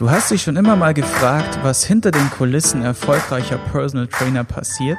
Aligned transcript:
Du 0.00 0.10
hast 0.10 0.30
dich 0.30 0.40
schon 0.40 0.56
immer 0.56 0.76
mal 0.76 0.94
gefragt, 0.94 1.58
was 1.62 1.84
hinter 1.84 2.10
den 2.10 2.30
Kulissen 2.30 2.82
erfolgreicher 2.82 3.58
Personal 3.58 4.06
Trainer 4.06 4.44
passiert? 4.44 4.96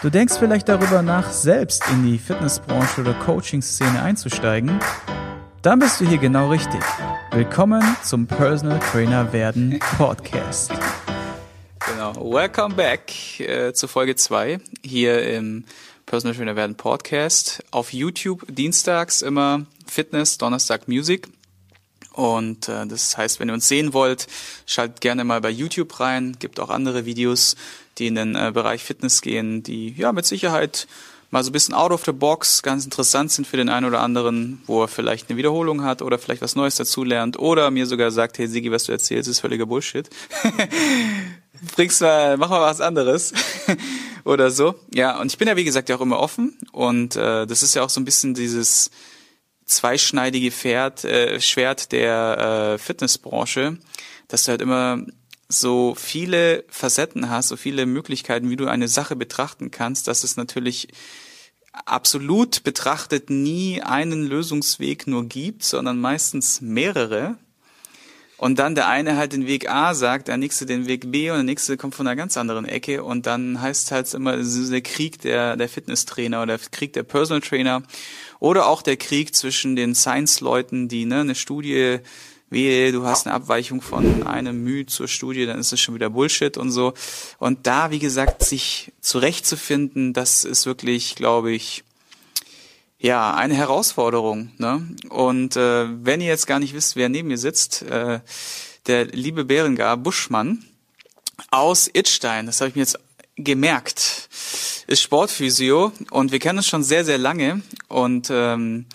Du 0.00 0.08
denkst 0.08 0.36
vielleicht 0.38 0.70
darüber 0.70 1.02
nach, 1.02 1.30
selbst 1.30 1.84
in 1.92 2.06
die 2.06 2.16
Fitnessbranche 2.16 3.02
oder 3.02 3.12
Coaching-Szene 3.12 4.00
einzusteigen? 4.00 4.80
Dann 5.60 5.80
bist 5.80 6.00
du 6.00 6.06
hier 6.06 6.16
genau 6.16 6.48
richtig. 6.48 6.80
Willkommen 7.30 7.82
zum 8.02 8.26
Personal 8.26 8.78
Trainer 8.78 9.34
werden 9.34 9.78
Podcast. 9.98 10.72
Genau. 11.80 12.14
Welcome 12.32 12.74
back 12.74 13.38
äh, 13.38 13.74
zu 13.74 13.86
Folge 13.86 14.16
2 14.16 14.60
hier 14.82 15.22
im 15.30 15.64
Personal 16.06 16.34
Trainer 16.34 16.56
werden 16.56 16.74
Podcast. 16.74 17.62
Auf 17.70 17.92
YouTube 17.92 18.46
dienstags 18.48 19.20
immer 19.20 19.66
Fitness, 19.86 20.38
Donnerstag 20.38 20.88
Music. 20.88 21.28
Und 22.18 22.68
äh, 22.68 22.84
das 22.84 23.16
heißt, 23.16 23.38
wenn 23.38 23.48
ihr 23.48 23.54
uns 23.54 23.68
sehen 23.68 23.92
wollt, 23.94 24.26
schaltet 24.66 25.00
gerne 25.00 25.22
mal 25.22 25.40
bei 25.40 25.50
YouTube 25.50 26.00
rein. 26.00 26.34
Gibt 26.40 26.58
auch 26.58 26.68
andere 26.68 27.04
Videos, 27.04 27.54
die 27.96 28.08
in 28.08 28.16
den 28.16 28.34
äh, 28.34 28.50
Bereich 28.52 28.82
Fitness 28.82 29.22
gehen, 29.22 29.62
die 29.62 29.94
ja 29.96 30.10
mit 30.10 30.26
Sicherheit 30.26 30.88
mal 31.30 31.44
so 31.44 31.50
ein 31.50 31.52
bisschen 31.52 31.74
out 31.74 31.92
of 31.92 32.04
the 32.04 32.10
box 32.10 32.64
ganz 32.64 32.84
interessant 32.84 33.30
sind 33.30 33.46
für 33.46 33.56
den 33.56 33.68
einen 33.68 33.86
oder 33.86 34.00
anderen, 34.00 34.60
wo 34.66 34.82
er 34.82 34.88
vielleicht 34.88 35.30
eine 35.30 35.36
Wiederholung 35.36 35.84
hat 35.84 36.02
oder 36.02 36.18
vielleicht 36.18 36.42
was 36.42 36.56
Neues 36.56 36.74
dazulernt 36.74 37.38
oder 37.38 37.70
mir 37.70 37.86
sogar 37.86 38.10
sagt, 38.10 38.38
hey 38.38 38.48
Sigi, 38.48 38.72
was 38.72 38.82
du 38.82 38.90
erzählst, 38.90 39.28
ist 39.28 39.38
völliger 39.38 39.66
Bullshit. 39.66 40.10
Bringst 41.76 42.00
mal, 42.00 42.36
mach 42.36 42.50
mal 42.50 42.62
was 42.62 42.80
anderes 42.80 43.32
oder 44.24 44.50
so. 44.50 44.74
Ja, 44.92 45.20
und 45.20 45.30
ich 45.30 45.38
bin 45.38 45.46
ja 45.46 45.54
wie 45.54 45.62
gesagt 45.62 45.88
ja 45.88 45.94
auch 45.94 46.00
immer 46.00 46.18
offen 46.18 46.58
und 46.72 47.14
äh, 47.14 47.46
das 47.46 47.62
ist 47.62 47.76
ja 47.76 47.84
auch 47.84 47.90
so 47.90 48.00
ein 48.00 48.04
bisschen 48.04 48.34
dieses 48.34 48.90
zweischneidige 49.68 50.50
Pferd, 50.50 51.04
äh, 51.04 51.40
Schwert 51.40 51.92
der 51.92 52.74
äh, 52.74 52.78
Fitnessbranche, 52.78 53.78
dass 54.26 54.44
du 54.44 54.50
halt 54.50 54.62
immer 54.62 55.04
so 55.48 55.94
viele 55.94 56.64
Facetten 56.68 57.30
hast, 57.30 57.48
so 57.48 57.56
viele 57.56 57.86
Möglichkeiten, 57.86 58.50
wie 58.50 58.56
du 58.56 58.66
eine 58.66 58.88
Sache 58.88 59.16
betrachten 59.16 59.70
kannst, 59.70 60.08
dass 60.08 60.24
es 60.24 60.36
natürlich 60.36 60.88
absolut 61.86 62.64
betrachtet 62.64 63.30
nie 63.30 63.80
einen 63.82 64.26
Lösungsweg 64.26 65.06
nur 65.06 65.26
gibt, 65.26 65.62
sondern 65.62 66.00
meistens 66.00 66.60
mehrere. 66.60 67.38
Und 68.38 68.60
dann 68.60 68.76
der 68.76 68.86
eine 68.86 69.16
halt 69.16 69.32
den 69.32 69.48
Weg 69.48 69.68
A 69.68 69.94
sagt, 69.94 70.28
der 70.28 70.36
nächste 70.36 70.64
den 70.64 70.86
Weg 70.86 71.10
B 71.10 71.30
und 71.30 71.38
der 71.38 71.44
nächste 71.44 71.76
kommt 71.76 71.96
von 71.96 72.06
einer 72.06 72.14
ganz 72.14 72.36
anderen 72.36 72.66
Ecke 72.66 73.02
und 73.02 73.26
dann 73.26 73.60
heißt 73.60 73.90
halt 73.90 74.14
immer 74.14 74.36
der 74.36 74.80
Krieg 74.80 75.20
der, 75.22 75.56
der 75.56 75.68
Fitnesstrainer 75.68 76.42
oder 76.42 76.56
der 76.56 76.68
Krieg 76.70 76.92
der 76.92 77.02
Personal 77.02 77.40
Trainer 77.40 77.82
oder 78.38 78.68
auch 78.68 78.82
der 78.82 78.96
Krieg 78.96 79.34
zwischen 79.34 79.74
den 79.74 79.96
Science-Leuten, 79.96 80.86
die 80.86 81.04
ne, 81.04 81.20
eine 81.20 81.34
Studie, 81.34 81.98
wehe, 82.48 82.92
du 82.92 83.04
hast 83.04 83.26
eine 83.26 83.34
Abweichung 83.34 83.82
von 83.82 84.26
einem 84.26 84.62
Mühe 84.62 84.86
zur 84.86 85.08
Studie, 85.08 85.44
dann 85.44 85.58
ist 85.58 85.72
es 85.72 85.80
schon 85.80 85.96
wieder 85.96 86.10
Bullshit 86.10 86.56
und 86.56 86.70
so. 86.70 86.94
Und 87.38 87.66
da, 87.66 87.90
wie 87.90 87.98
gesagt, 87.98 88.44
sich 88.44 88.92
zurechtzufinden, 89.00 90.12
das 90.12 90.44
ist 90.44 90.64
wirklich, 90.64 91.16
glaube 91.16 91.52
ich, 91.52 91.82
ja, 92.98 93.34
eine 93.34 93.54
Herausforderung. 93.54 94.50
Ne? 94.58 94.86
Und 95.08 95.56
äh, 95.56 95.86
wenn 96.04 96.20
ihr 96.20 96.26
jetzt 96.28 96.46
gar 96.46 96.58
nicht 96.58 96.74
wisst, 96.74 96.96
wer 96.96 97.08
neben 97.08 97.28
mir 97.28 97.38
sitzt, 97.38 97.82
äh, 97.82 98.20
der 98.86 99.06
liebe 99.06 99.44
Berengar 99.44 99.96
Buschmann 99.96 100.64
aus 101.50 101.88
Itstein, 101.92 102.46
das 102.46 102.60
habe 102.60 102.70
ich 102.70 102.74
mir 102.74 102.82
jetzt 102.82 102.98
gemerkt, 103.36 104.28
ist 104.88 105.02
Sportphysio 105.02 105.92
und 106.10 106.32
wir 106.32 106.38
kennen 106.40 106.58
uns 106.58 106.66
schon 106.66 106.82
sehr, 106.82 107.04
sehr 107.04 107.18
lange. 107.18 107.62
Und 107.88 108.28
ähm, 108.30 108.86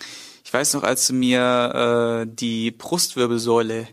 ich 0.44 0.54
weiß 0.54 0.74
noch, 0.74 0.84
als 0.84 1.08
du 1.08 1.14
mir 1.14 2.26
äh, 2.26 2.30
die 2.30 2.72
Brustwirbelsäule 2.72 3.88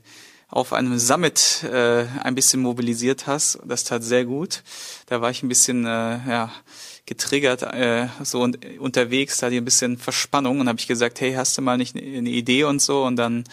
auf 0.50 0.72
einem 0.72 0.98
Summit 0.98 1.64
äh, 1.64 2.06
ein 2.22 2.34
bisschen 2.34 2.60
mobilisiert 2.60 3.26
hast, 3.26 3.58
das 3.64 3.84
tat 3.84 4.02
sehr 4.02 4.24
gut. 4.24 4.62
Da 5.06 5.20
war 5.20 5.30
ich 5.30 5.42
ein 5.42 5.48
bisschen 5.48 5.86
äh, 5.86 5.88
ja, 5.88 6.52
getriggert, 7.06 7.62
äh, 7.62 8.08
so 8.22 8.42
und, 8.42 8.58
unterwegs, 8.78 9.38
da 9.38 9.46
hatte 9.46 9.54
ich 9.54 9.60
ein 9.60 9.64
bisschen 9.64 9.96
Verspannung 9.96 10.60
und 10.60 10.68
habe 10.68 10.78
ich 10.78 10.88
gesagt, 10.88 11.20
hey, 11.20 11.34
hast 11.34 11.56
du 11.56 11.62
mal 11.62 11.76
nicht 11.76 11.96
eine 11.96 12.30
Idee 12.30 12.64
und 12.64 12.82
so 12.82 13.04
und 13.04 13.16
dann 13.16 13.44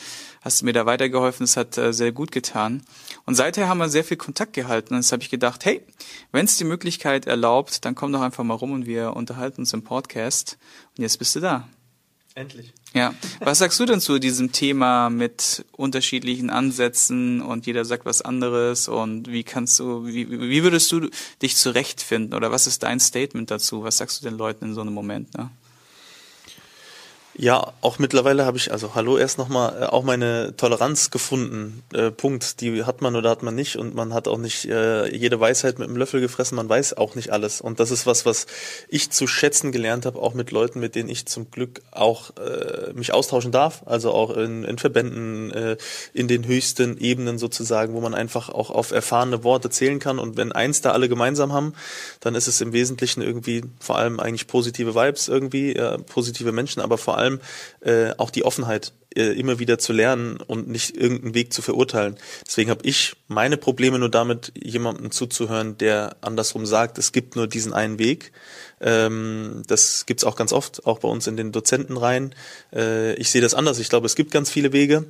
hast 0.42 0.62
du 0.62 0.66
mir 0.66 0.74
da 0.74 0.86
weitergeholfen, 0.86 1.46
das 1.46 1.58
hat 1.58 1.78
äh, 1.78 1.94
sehr 1.94 2.12
gut 2.12 2.32
getan. 2.32 2.84
Und 3.26 3.36
seither 3.36 3.68
haben 3.68 3.80
wir 3.80 3.90
sehr 3.90 4.04
viel 4.04 4.18
Kontakt 4.18 4.54
gehalten. 4.54 4.94
Und 4.94 5.02
jetzt 5.02 5.12
habe 5.12 5.22
ich 5.22 5.30
gedacht, 5.30 5.66
hey, 5.66 5.84
wenn 6.32 6.46
es 6.46 6.58
die 6.58 6.64
Möglichkeit 6.64 7.28
erlaubt, 7.28 7.84
dann 7.84 7.96
komm 7.96 8.14
doch 8.14 8.22
einfach 8.22 8.44
mal 8.44 8.54
rum 8.54 8.72
und 8.72 8.86
wir 8.86 9.16
unterhalten 9.16 9.62
uns 9.62 9.74
im 9.74 9.84
Podcast. 9.84 10.58
Und 10.98 11.02
jetzt 11.02 11.20
bist 11.20 11.36
du 11.36 11.42
da. 11.42 11.68
Endlich. 12.38 12.72
Ja. 12.94 13.16
Was 13.40 13.58
sagst 13.58 13.80
du 13.80 13.86
denn 13.86 14.00
zu 14.00 14.20
diesem 14.20 14.52
Thema 14.52 15.10
mit 15.10 15.66
unterschiedlichen 15.72 16.52
Ansätzen 16.52 17.42
und 17.42 17.66
jeder 17.66 17.84
sagt 17.84 18.06
was 18.06 18.22
anderes 18.22 18.88
und 18.88 19.32
wie 19.32 19.44
kannst 19.44 19.80
du, 19.80 20.06
wie, 20.06 20.30
wie 20.30 20.62
würdest 20.62 20.92
du 20.92 21.10
dich 21.42 21.56
zurechtfinden 21.58 22.36
oder 22.36 22.52
was 22.52 22.68
ist 22.68 22.84
dein 22.84 23.00
Statement 23.00 23.50
dazu? 23.50 23.84
Was 23.84 23.98
sagst 23.98 24.22
du 24.22 24.30
den 24.30 24.38
Leuten 24.38 24.66
in 24.66 24.74
so 24.76 24.82
einem 24.82 24.94
Moment? 24.94 25.36
Ne? 25.36 25.50
Ja, 27.40 27.74
auch 27.82 28.00
mittlerweile 28.00 28.46
habe 28.46 28.58
ich, 28.58 28.72
also 28.72 28.96
hallo 28.96 29.16
erst 29.16 29.38
nochmal, 29.38 29.84
äh, 29.84 29.86
auch 29.86 30.04
meine 30.04 30.56
Toleranz 30.58 31.12
gefunden. 31.12 31.84
Äh, 31.94 32.10
Punkt. 32.10 32.62
Die 32.62 32.84
hat 32.84 33.02
man 33.02 33.16
oder 33.16 33.30
hat 33.30 33.44
man 33.44 33.54
nicht 33.54 33.76
und 33.76 33.94
man 33.94 34.12
hat 34.12 34.28
auch 34.28 34.40
nicht 34.40 34.66
äh, 34.66 35.16
jede 35.16 35.40
Weisheit 35.40 35.78
mit 35.78 35.88
einem 35.88 35.98
Löffel 35.98 36.20
gefressen, 36.20 36.56
man 36.56 36.68
weiß 36.68 36.98
auch 36.98 37.14
nicht 37.14 37.32
alles. 37.32 37.62
Und 37.62 37.80
das 37.80 37.92
ist 37.92 38.08
was, 38.08 38.26
was 38.26 38.48
ich 38.90 39.12
zu 39.12 39.28
schätzen 39.28 39.72
gelernt 39.72 40.08
habe, 40.08 40.20
auch 40.20 40.34
mit 40.34 40.50
Leuten, 40.50 40.80
mit 40.80 40.96
denen 40.96 41.10
ich 41.10 41.28
zum 41.28 41.52
Glück 41.52 41.82
auch 41.92 42.32
äh, 42.38 42.94
mich 42.94 43.14
austauschen 43.14 43.52
darf. 43.52 43.84
Also 43.86 44.14
auch 44.14 44.36
in, 44.36 44.64
in 44.64 44.80
Verbänden, 44.80 45.52
äh, 45.52 45.78
in 46.16 46.28
den 46.28 46.48
höchsten 46.48 46.98
Ebenen 46.98 47.38
sozusagen, 47.38 47.94
wo 47.94 48.02
man 48.02 48.16
einfach 48.16 48.50
auch 48.50 48.72
auf 48.72 48.90
erfahrene 48.90 49.44
Worte 49.44 49.70
zählen 49.70 50.00
kann. 50.00 50.18
Und 50.18 50.38
wenn 50.38 50.54
eins 50.54 50.82
da 50.82 50.92
alle 50.92 51.08
gemeinsam 51.08 51.54
haben, 51.54 51.74
dann 52.20 52.34
ist 52.34 52.48
es 52.48 52.62
im 52.62 52.74
Wesentlichen 52.74 53.22
irgendwie 53.22 53.62
vor 53.80 54.00
allem 54.00 54.20
eigentlich 54.20 54.48
positive 54.48 54.96
Vibes 54.96 55.28
irgendwie, 55.28 55.76
äh, 55.76 56.00
positive 56.00 56.52
Menschen, 56.52 56.82
aber 56.82 56.98
vor 56.98 57.16
allem 57.20 57.27
allem 57.28 57.40
äh, 57.82 58.14
auch 58.18 58.30
die 58.30 58.44
Offenheit, 58.44 58.94
äh, 59.16 59.38
immer 59.40 59.60
wieder 59.60 59.78
zu 59.80 59.94
lernen 59.94 60.38
und 60.48 60.68
nicht 60.68 60.96
irgendeinen 60.96 61.34
Weg 61.34 61.54
zu 61.54 61.62
verurteilen. 61.62 62.16
Deswegen 62.46 62.70
habe 62.70 62.86
ich 62.86 63.16
meine 63.28 63.58
Probleme 63.58 64.00
nur 64.00 64.10
damit, 64.10 64.52
jemandem 64.56 65.12
zuzuhören, 65.12 65.78
der 65.78 66.18
andersrum 66.22 66.66
sagt, 66.66 66.98
es 66.98 67.12
gibt 67.12 67.36
nur 67.36 67.48
diesen 67.48 67.74
einen 67.74 68.00
Weg. 68.00 68.32
Ähm, 68.80 69.64
das 69.68 70.06
gibt's 70.06 70.24
auch 70.24 70.36
ganz 70.36 70.54
oft, 70.54 70.86
auch 70.86 71.00
bei 71.00 71.08
uns 71.08 71.28
in 71.28 71.38
den 71.38 71.52
Dozentenreihen. 71.52 72.36
Äh, 72.74 73.16
ich 73.16 73.32
sehe 73.32 73.42
das 73.42 73.54
anders. 73.54 73.80
Ich 73.80 73.90
glaube, 73.90 74.06
es 74.06 74.16
gibt 74.16 74.32
ganz 74.32 74.50
viele 74.50 74.72
Wege 74.72 75.06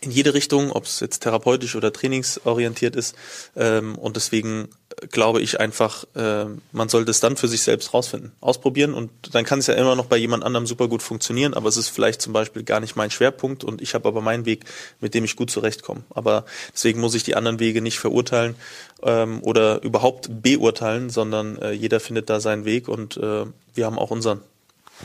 in 0.00 0.10
jede 0.10 0.34
Richtung, 0.34 0.70
ob 0.72 0.84
es 0.84 1.00
jetzt 1.00 1.20
therapeutisch 1.20 1.76
oder 1.76 1.92
trainingsorientiert 1.92 2.96
ist. 2.96 3.14
Ähm, 3.56 3.96
und 3.96 4.16
deswegen 4.16 4.68
glaube 5.10 5.40
ich 5.40 5.60
einfach, 5.60 6.04
äh, 6.14 6.46
man 6.72 6.88
sollte 6.88 7.10
es 7.10 7.20
dann 7.20 7.36
für 7.36 7.48
sich 7.48 7.62
selbst 7.62 7.92
rausfinden, 7.92 8.32
ausprobieren 8.40 8.94
und 8.94 9.10
dann 9.32 9.44
kann 9.44 9.58
es 9.58 9.66
ja 9.66 9.74
immer 9.74 9.94
noch 9.94 10.06
bei 10.06 10.16
jemand 10.16 10.42
anderem 10.44 10.66
super 10.66 10.88
gut 10.88 11.02
funktionieren, 11.02 11.54
aber 11.54 11.68
es 11.68 11.76
ist 11.76 11.88
vielleicht 11.88 12.22
zum 12.22 12.32
Beispiel 12.32 12.62
gar 12.62 12.80
nicht 12.80 12.96
mein 12.96 13.10
Schwerpunkt 13.10 13.64
und 13.64 13.82
ich 13.82 13.94
habe 13.94 14.08
aber 14.08 14.20
meinen 14.20 14.46
Weg, 14.46 14.64
mit 15.00 15.14
dem 15.14 15.24
ich 15.24 15.36
gut 15.36 15.50
zurechtkomme. 15.50 16.04
Aber 16.10 16.44
deswegen 16.72 17.00
muss 17.00 17.14
ich 17.14 17.24
die 17.24 17.36
anderen 17.36 17.60
Wege 17.60 17.82
nicht 17.82 17.98
verurteilen 17.98 18.54
ähm, 19.02 19.42
oder 19.42 19.82
überhaupt 19.82 20.42
beurteilen, 20.42 21.10
sondern 21.10 21.58
äh, 21.58 21.72
jeder 21.72 22.00
findet 22.00 22.30
da 22.30 22.40
seinen 22.40 22.64
Weg 22.64 22.88
und 22.88 23.16
äh, 23.16 23.44
wir 23.74 23.86
haben 23.86 23.98
auch 23.98 24.10
unseren. 24.10 24.40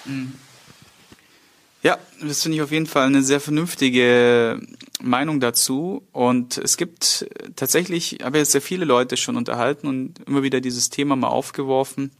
Mhm. 0.06 0.34
Ja, 1.84 1.97
das 2.22 2.44
finde 2.44 2.58
ich 2.58 2.62
auf 2.62 2.72
jeden 2.72 2.86
Fall 2.86 3.08
eine 3.08 3.24
sehr 3.24 3.40
vernünftige 3.40 4.62
Meinung 5.02 5.40
dazu. 5.40 6.03
Und 6.12 6.59
es 6.59 6.78
gibt 6.78 7.28
tatsächlich, 7.56 8.19
ich 8.19 8.25
habe 8.25 8.38
jetzt 8.38 8.52
sehr 8.52 8.62
viele 8.62 8.86
Leute 8.86 9.18
schon 9.18 9.36
unterhalten 9.36 9.88
und 9.88 10.19
immer 10.28 10.44
wieder 10.44 10.62
dieses 10.62 10.92
Thema 10.92 11.16
mal 11.16 11.30
aufgeworfen, 11.30 12.12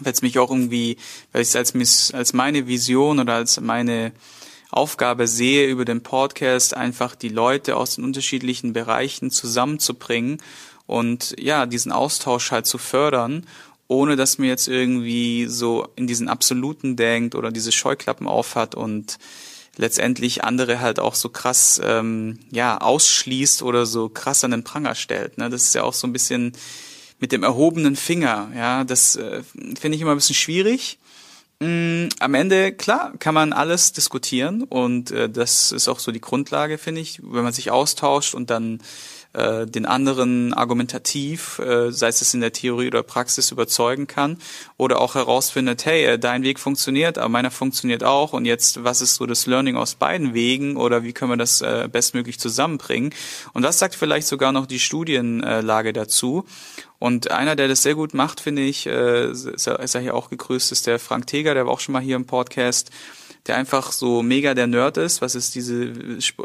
weil 0.00 0.12
es 0.12 0.22
mich 0.22 0.38
auch 0.40 0.50
irgendwie, 0.50 0.96
weil 1.30 1.42
ich 1.42 1.54
es 1.54 1.56
als, 1.56 2.12
als 2.14 2.32
meine 2.32 2.66
Vision 2.66 3.20
oder 3.20 3.34
als 3.34 3.60
meine 3.60 4.12
Aufgabe 4.72 5.28
sehe, 5.28 5.68
über 5.68 5.84
den 5.84 6.02
Podcast 6.02 6.76
einfach 6.76 7.14
die 7.14 7.28
Leute 7.28 7.76
aus 7.76 7.94
den 7.94 8.04
unterschiedlichen 8.04 8.72
Bereichen 8.72 9.30
zusammenzubringen 9.30 10.38
und 10.86 11.34
ja, 11.38 11.66
diesen 11.66 11.92
Austausch 11.92 12.50
halt 12.50 12.66
zu 12.66 12.78
fördern 12.78 13.46
ohne 13.88 14.16
dass 14.16 14.38
man 14.38 14.48
jetzt 14.48 14.68
irgendwie 14.68 15.46
so 15.46 15.86
in 15.96 16.06
diesen 16.06 16.28
Absoluten 16.28 16.96
denkt 16.96 17.34
oder 17.34 17.52
diese 17.52 17.72
Scheuklappen 17.72 18.26
aufhat 18.26 18.74
und 18.74 19.18
letztendlich 19.76 20.42
andere 20.42 20.80
halt 20.80 20.98
auch 20.98 21.14
so 21.14 21.28
krass 21.28 21.80
ähm, 21.84 22.38
ja 22.50 22.78
ausschließt 22.78 23.62
oder 23.62 23.86
so 23.86 24.08
krass 24.08 24.42
an 24.44 24.50
den 24.50 24.64
Pranger 24.64 24.94
stellt. 24.94 25.38
Ne? 25.38 25.50
Das 25.50 25.62
ist 25.62 25.74
ja 25.74 25.82
auch 25.82 25.94
so 25.94 26.06
ein 26.06 26.12
bisschen 26.12 26.52
mit 27.18 27.32
dem 27.32 27.42
erhobenen 27.42 27.96
Finger. 27.96 28.50
Ja, 28.54 28.84
das 28.84 29.16
äh, 29.16 29.42
finde 29.78 29.96
ich 29.96 30.02
immer 30.02 30.12
ein 30.12 30.18
bisschen 30.18 30.34
schwierig. 30.34 30.98
Mm, 31.60 32.08
am 32.18 32.34
Ende, 32.34 32.72
klar, 32.72 33.14
kann 33.18 33.34
man 33.34 33.52
alles 33.52 33.92
diskutieren 33.92 34.62
und 34.62 35.10
äh, 35.10 35.30
das 35.30 35.72
ist 35.72 35.88
auch 35.88 35.98
so 35.98 36.12
die 36.12 36.20
Grundlage, 36.20 36.76
finde 36.76 37.00
ich, 37.00 37.20
wenn 37.22 37.44
man 37.44 37.54
sich 37.54 37.70
austauscht 37.70 38.34
und 38.34 38.50
dann 38.50 38.82
äh, 39.36 39.66
den 39.66 39.86
anderen 39.86 40.54
argumentativ, 40.54 41.58
äh, 41.58 41.92
sei 41.92 42.08
es 42.08 42.34
in 42.34 42.40
der 42.40 42.52
Theorie 42.52 42.88
oder 42.88 43.02
Praxis, 43.02 43.50
überzeugen 43.50 44.06
kann 44.06 44.38
oder 44.76 45.00
auch 45.00 45.14
herausfindet, 45.14 45.84
hey, 45.84 46.04
äh, 46.04 46.18
dein 46.18 46.42
Weg 46.42 46.58
funktioniert, 46.58 47.18
aber 47.18 47.28
meiner 47.28 47.50
funktioniert 47.50 48.02
auch 48.02 48.32
und 48.32 48.46
jetzt, 48.46 48.82
was 48.82 49.00
ist 49.00 49.16
so 49.16 49.26
das 49.26 49.46
Learning 49.46 49.76
aus 49.76 49.94
beiden 49.94 50.34
Wegen 50.34 50.76
oder 50.76 51.02
wie 51.02 51.12
können 51.12 51.32
wir 51.32 51.36
das 51.36 51.60
äh, 51.60 51.88
bestmöglich 51.90 52.40
zusammenbringen? 52.40 53.12
Und 53.52 53.62
was 53.62 53.78
sagt 53.78 53.94
vielleicht 53.94 54.26
sogar 54.26 54.52
noch 54.52 54.66
die 54.66 54.80
Studienlage 54.80 55.92
dazu? 55.92 56.44
Und 56.98 57.30
einer, 57.30 57.56
der 57.56 57.68
das 57.68 57.82
sehr 57.82 57.94
gut 57.94 58.14
macht, 58.14 58.40
finde 58.40 58.62
ich, 58.62 58.86
äh, 58.86 59.30
ist 59.30 59.66
er 59.66 60.00
hier 60.00 60.14
auch 60.14 60.30
gegrüßt, 60.30 60.72
ist 60.72 60.86
der 60.86 60.98
Frank 60.98 61.26
Teger, 61.26 61.54
der 61.54 61.66
war 61.66 61.72
auch 61.72 61.80
schon 61.80 61.92
mal 61.92 62.02
hier 62.02 62.16
im 62.16 62.24
Podcast, 62.24 62.90
der 63.46 63.56
einfach 63.56 63.92
so 63.92 64.22
mega 64.22 64.54
der 64.54 64.66
Nerd 64.66 64.96
ist, 64.96 65.22
was 65.22 65.34
es 65.34 65.50
diese 65.50 65.94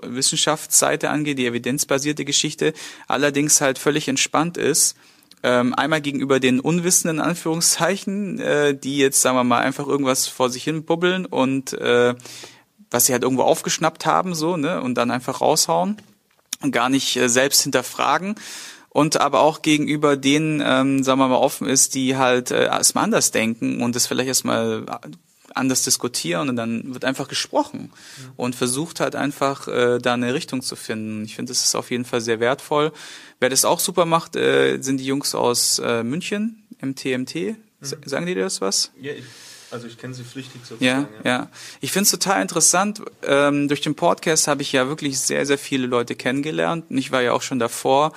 Wissenschaftsseite 0.04 1.10
angeht, 1.10 1.38
die 1.38 1.46
evidenzbasierte 1.46 2.26
Geschichte, 2.26 2.74
allerdings 3.08 3.62
halt 3.62 3.78
völlig 3.78 4.08
entspannt 4.08 4.58
ist. 4.58 4.96
Ähm, 5.44 5.74
einmal 5.74 6.02
gegenüber 6.02 6.40
den 6.40 6.60
Unwissenden 6.60 7.20
Anführungszeichen, 7.20 8.40
äh, 8.40 8.78
die 8.78 8.98
jetzt, 8.98 9.22
sagen 9.22 9.38
wir 9.38 9.44
mal, 9.44 9.62
einfach 9.62 9.88
irgendwas 9.88 10.28
vor 10.28 10.52
sich 10.52 10.64
hin 10.64 10.84
bubbeln 10.84 11.26
und 11.26 11.74
äh, 11.74 12.14
was 12.92 13.06
sie 13.06 13.14
halt 13.14 13.24
irgendwo 13.24 13.44
aufgeschnappt 13.44 14.06
haben, 14.06 14.36
so, 14.36 14.58
ne, 14.58 14.82
und 14.82 14.96
dann 14.96 15.10
einfach 15.10 15.42
raushauen 15.42 15.98
und 16.62 16.72
gar 16.72 16.90
nicht 16.90 17.16
äh, 17.16 17.28
selbst 17.28 17.64
hinterfragen 17.64 18.36
und 18.90 19.20
aber 19.22 19.40
auch 19.40 19.62
gegenüber 19.62 20.18
denen, 20.18 20.62
ähm, 20.64 21.04
sagen 21.04 21.20
wir 21.20 21.30
mal, 21.30 21.38
offen 21.38 21.68
ist, 21.68 21.96
die 21.96 22.18
halt 22.18 22.52
äh, 22.52 22.66
erstmal 22.66 23.06
anders 23.06 23.32
denken 23.32 23.82
und 23.82 23.96
das 23.96 24.06
vielleicht 24.06 24.28
erstmal 24.28 24.86
anders 25.56 25.84
diskutieren 25.84 26.50
und 26.50 26.56
dann 26.56 26.94
wird 26.94 27.06
einfach 27.06 27.28
gesprochen 27.28 27.92
mhm. 27.92 28.32
und 28.38 28.56
versucht 28.56 29.00
halt 29.00 29.16
einfach 29.16 29.68
äh, 29.68 30.00
da 30.00 30.14
eine 30.14 30.34
Richtung 30.34 30.62
zu 30.62 30.76
finden. 30.76 31.24
Ich 31.26 31.36
finde, 31.36 31.52
das 31.52 31.64
ist 31.64 31.76
auf 31.76 31.92
jeden 31.92 32.06
Fall 32.06 32.22
sehr 32.22 32.40
wertvoll. 32.40 32.92
Wer 33.40 33.50
das 33.50 33.66
auch 33.66 33.80
super 33.80 34.06
macht, 34.06 34.36
äh, 34.36 34.80
sind 34.82 34.98
die 34.98 35.06
Jungs 35.06 35.36
aus 35.36 35.80
äh, 35.80 36.04
München, 36.04 36.64
MTMT. 36.82 37.36
Mhm. 37.36 37.56
Sagen 38.06 38.26
die 38.26 38.36
dir 38.36 38.44
das 38.44 38.62
was? 38.62 38.92
Ja, 39.00 39.14
ich, 39.14 39.26
also 39.72 39.88
ich 39.88 39.98
kenne 39.98 40.14
sie 40.14 40.24
pflichtig 40.24 40.62
sozusagen. 40.64 41.08
Ja, 41.24 41.30
ja. 41.30 41.38
ja. 41.38 41.50
Ich 41.80 41.92
finde 41.92 42.04
es 42.04 42.12
total 42.12 42.42
interessant. 42.42 43.02
Ähm, 43.24 43.68
durch 43.68 43.82
den 43.82 43.96
Podcast 43.96 44.48
habe 44.48 44.62
ich 44.62 44.72
ja 44.72 44.88
wirklich 44.88 45.20
sehr, 45.20 45.46
sehr 45.46 45.58
viele 45.58 45.88
Leute 45.88 46.16
kennengelernt 46.16 46.86
und 46.90 46.98
ich 46.98 47.12
war 47.12 47.22
ja 47.22 47.34
auch 47.34 47.42
schon 47.42 47.60
davor 47.60 48.14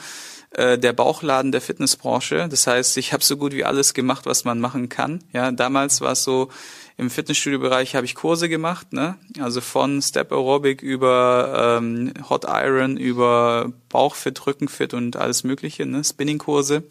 äh, 0.50 0.78
der 0.78 0.92
Bauchladen 0.92 1.52
der 1.52 1.60
Fitnessbranche. 1.60 2.48
Das 2.48 2.66
heißt, 2.66 2.96
ich 2.96 3.12
habe 3.12 3.24
so 3.24 3.36
gut 3.36 3.52
wie 3.52 3.64
alles 3.64 3.94
gemacht, 3.94 4.26
was 4.26 4.44
man 4.44 4.60
machen 4.60 4.88
kann. 4.88 5.22
Ja, 5.32 5.50
damals 5.50 6.00
war 6.00 6.12
es 6.12 6.22
so, 6.22 6.48
im 6.96 7.10
Fitnessstudio-Bereich 7.10 7.96
habe 7.96 8.06
ich 8.06 8.14
Kurse 8.14 8.48
gemacht, 8.48 8.92
ne? 8.92 9.16
Also 9.40 9.60
von 9.60 10.00
Step 10.00 10.30
Aerobic 10.30 10.80
über 10.80 11.78
ähm, 11.78 12.12
Hot 12.28 12.44
Iron, 12.46 12.96
über 12.96 13.72
Bauchfit, 13.88 14.46
Rückenfit 14.46 14.94
und 14.94 15.16
alles 15.16 15.42
Mögliche, 15.42 15.86
ne? 15.86 16.04
Spinning-Kurse. 16.04 16.84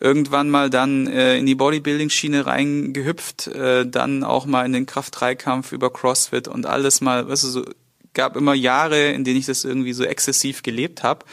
Irgendwann 0.00 0.50
mal 0.50 0.68
dann 0.68 1.06
äh, 1.06 1.38
in 1.38 1.46
die 1.46 1.54
Bodybuilding-Schiene 1.54 2.46
reingehüpft, 2.46 3.46
äh, 3.46 3.86
dann 3.86 4.24
auch 4.24 4.46
mal 4.46 4.66
in 4.66 4.72
den 4.72 4.86
Kraft-3-Kampf 4.86 5.70
über 5.70 5.92
CrossFit 5.92 6.48
und 6.48 6.66
alles 6.66 7.00
mal, 7.00 7.28
weißt 7.28 7.44
du, 7.44 7.48
so 7.48 7.64
gab 8.14 8.36
immer 8.36 8.54
Jahre, 8.54 9.12
in 9.12 9.22
denen 9.22 9.38
ich 9.38 9.46
das 9.46 9.64
irgendwie 9.64 9.92
so 9.92 10.02
exzessiv 10.02 10.64
gelebt 10.64 11.04
habe. 11.04 11.24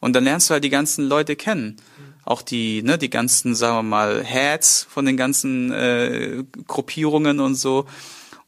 Und 0.00 0.14
dann 0.14 0.24
lernst 0.24 0.48
du 0.48 0.54
halt 0.54 0.64
die 0.64 0.70
ganzen 0.70 1.06
Leute 1.06 1.36
kennen. 1.36 1.76
Auch 2.26 2.42
die, 2.42 2.82
ne, 2.82 2.98
die 2.98 3.08
ganzen, 3.08 3.54
sagen 3.54 3.76
wir 3.76 3.82
mal, 3.82 4.22
Heads 4.22 4.86
von 4.90 5.06
den 5.06 5.16
ganzen 5.16 5.72
äh, 5.72 6.44
Gruppierungen 6.66 7.40
und 7.40 7.54
so. 7.54 7.86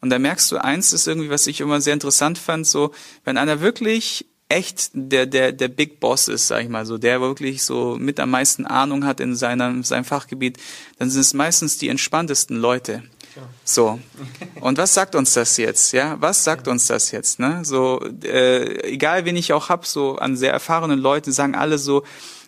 Und 0.00 0.10
da 0.10 0.19
merkst 0.19 0.50
du, 0.52 0.58
eins 0.58 0.92
ist 0.92 1.06
irgendwie, 1.06 1.30
was 1.30 1.46
ich 1.46 1.60
immer 1.60 1.80
sehr 1.80 1.94
interessant 1.94 2.38
fand, 2.38 2.66
so, 2.66 2.92
wenn 3.25 3.38
einer 3.38 3.60
wirklich 3.60 4.26
echt 4.48 4.90
der, 4.94 5.26
der, 5.26 5.52
der 5.52 5.69
Big 5.69 6.00
Boss 6.00 6.26
ist, 6.26 6.48
sag 6.48 6.62
ich 6.62 6.69
mal 6.69 6.86
so, 6.86 6.98
der 6.98 7.20
wirklich 7.20 7.62
so 7.62 7.96
mit 7.96 8.19
am 8.19 8.30
meisten 8.30 8.66
Ahnung 8.66 9.06
hat 9.06 9.20
in 9.20 9.36
seinem, 9.36 9.84
seinem 9.84 10.04
Fachgebiet, 10.04 10.58
dann 10.98 11.08
sind 11.08 11.20
es 11.20 11.32
meistens 11.32 11.78
die 11.78 11.88
entspanntesten 11.88 12.56
Leute. 12.56 13.04
So. 13.62 14.00
Und 14.60 14.78
was 14.78 14.94
sagt 14.94 15.14
uns 15.14 15.34
das 15.34 15.56
jetzt? 15.56 15.92
Ja, 15.92 16.16
was 16.20 16.42
sagt 16.42 16.66
uns 16.66 16.88
das 16.88 17.12
jetzt? 17.12 17.38
Ne? 17.38 17.60
So, 17.64 18.00
äh, 18.24 18.90
egal 18.90 19.24
wen 19.24 19.36
ich 19.36 19.52
auch 19.52 19.69
hab, 19.69 19.86
so 19.86 20.16
an 20.16 20.36
sehr 20.36 20.52
erfahrenen 20.52 20.98
Leuten 20.98 21.31
sagen 21.31 21.54
alle 21.54 21.78
so, 21.78 22.02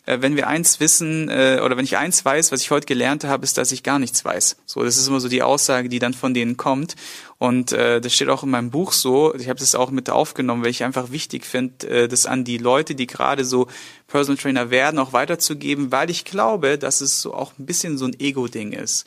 wenn 0.07 0.37
wir 0.37 0.47
eins 0.47 0.81
wissen 0.81 1.29
äh, 1.29 1.61
oder 1.65 1.77
wenn 1.77 1.85
ich 1.85 1.97
eins 1.97 2.25
weiß, 2.25 2.53
was 2.53 2.63
ich 2.63 2.71
heute 2.71 2.87
gelernt 2.87 3.25
habe, 3.25 3.45
ist, 3.45 3.59
dass 3.59 3.73
ich 3.73 3.83
gar 3.83 3.99
nichts 3.99 4.25
weiß. 4.25 4.57
So, 4.67 4.83
das 4.83 4.97
ist 4.97 5.07
immer 5.07 5.21
so 5.21 5.29
die 5.29 5.43
Aussage, 5.43 5.89
die 5.89 5.99
dann 5.99 6.15
von 6.15 6.35
denen 6.35 6.57
kommt. 6.57 6.97
Und 7.39 7.73
äh, 7.73 8.01
das 8.01 8.15
steht 8.15 8.29
auch 8.29 8.43
in 8.43 8.51
meinem 8.51 8.71
Buch 8.71 8.93
so. 8.93 9.35
Ich 9.35 9.49
habe 9.49 9.59
das 9.59 9.75
auch 9.75 9.91
mit 9.91 10.11
aufgenommen, 10.11 10.63
weil 10.63 10.71
ich 10.71 10.85
einfach 10.85 11.11
wichtig 11.11 11.45
finde, 11.45 11.89
äh, 11.89 12.09
das 12.09 12.27
an 12.27 12.45
die 12.45 12.59
Leute, 12.59 12.95
die 12.95 13.07
gerade 13.07 13.45
so 13.45 13.67
Personal 14.07 14.41
Trainer 14.41 14.71
werden, 14.71 14.99
auch 14.99 15.13
weiterzugeben, 15.13 15.93
weil 15.93 16.11
ich 16.11 16.25
glaube, 16.25 16.79
dass 16.79 17.01
es 17.01 17.21
so 17.21 17.35
auch 17.35 17.53
ein 17.59 17.67
bisschen 17.67 17.99
so 17.99 18.07
ein 18.07 18.19
Ego-Ding 18.19 18.73
ist. 18.73 19.07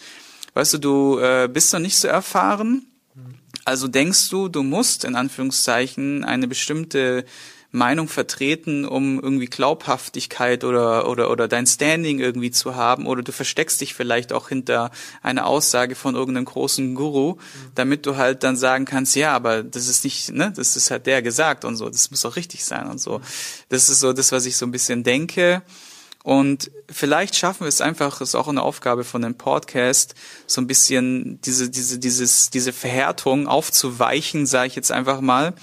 Weißt 0.54 0.74
du, 0.74 0.78
du 0.78 1.20
äh, 1.20 1.50
bist 1.52 1.74
noch 1.74 1.80
nicht 1.80 1.98
so 1.98 2.08
erfahren, 2.08 2.86
also 3.66 3.88
denkst 3.88 4.30
du, 4.30 4.50
du 4.50 4.64
musst 4.64 5.06
in 5.06 5.16
Anführungszeichen 5.16 6.24
eine 6.24 6.48
bestimmte 6.48 7.26
Meinung 7.74 8.08
vertreten, 8.08 8.86
um 8.86 9.20
irgendwie 9.20 9.48
Glaubhaftigkeit 9.48 10.64
oder, 10.64 11.10
oder, 11.10 11.32
oder 11.32 11.48
dein 11.48 11.66
Standing 11.66 12.20
irgendwie 12.20 12.52
zu 12.52 12.76
haben, 12.76 13.08
oder 13.08 13.24
du 13.24 13.32
versteckst 13.32 13.82
dich 13.82 13.96
vielleicht 13.96 14.32
auch 14.32 14.50
hinter 14.50 14.92
einer 15.24 15.48
Aussage 15.48 15.96
von 15.96 16.14
irgendeinem 16.14 16.46
großen 16.46 16.94
Guru, 16.94 17.38
damit 17.74 18.06
du 18.06 18.16
halt 18.16 18.44
dann 18.44 18.56
sagen 18.56 18.86
kannst, 18.86 19.16
ja, 19.16 19.34
aber 19.34 19.64
das 19.64 19.88
ist 19.88 20.04
nicht, 20.04 20.32
ne, 20.32 20.54
das 20.56 20.78
ist 20.78 20.92
halt 20.92 21.08
der 21.08 21.24
gesagt 21.24 21.66
und 21.66 21.76
so, 21.76 21.90
das 21.90 22.12
muss 22.12 22.24
auch 22.26 22.36
richtig 22.36 22.64
sein 22.64 22.88
und 22.88 23.02
so. 23.02 23.22
Das 23.70 23.90
ist 23.90 24.02
so 24.02 24.14
das, 24.14 24.32
was 24.32 24.46
ich 24.46 24.56
so 24.56 24.68
ein 24.68 24.72
bisschen 24.72 25.04
denke. 25.04 25.64
Und 26.24 26.72
vielleicht 26.90 27.36
schaffen 27.36 27.62
wir 27.62 27.68
es 27.68 27.82
einfach, 27.82 28.22
ist 28.22 28.34
auch 28.34 28.48
eine 28.48 28.64
Aufgabe 28.64 29.04
von 29.04 29.22
dem 29.22 29.36
Podcast, 29.36 30.16
so 30.48 30.62
ein 30.62 30.68
bisschen 30.68 31.42
diese, 31.42 31.70
diese, 31.70 32.00
dieses, 32.00 32.50
diese 32.50 32.72
Verhärtung 32.72 33.48
aufzuweichen, 33.48 34.46
sage 34.46 34.68
ich 34.68 34.76
jetzt 34.76 34.92
einfach 34.92 35.20
mal, 35.20 35.54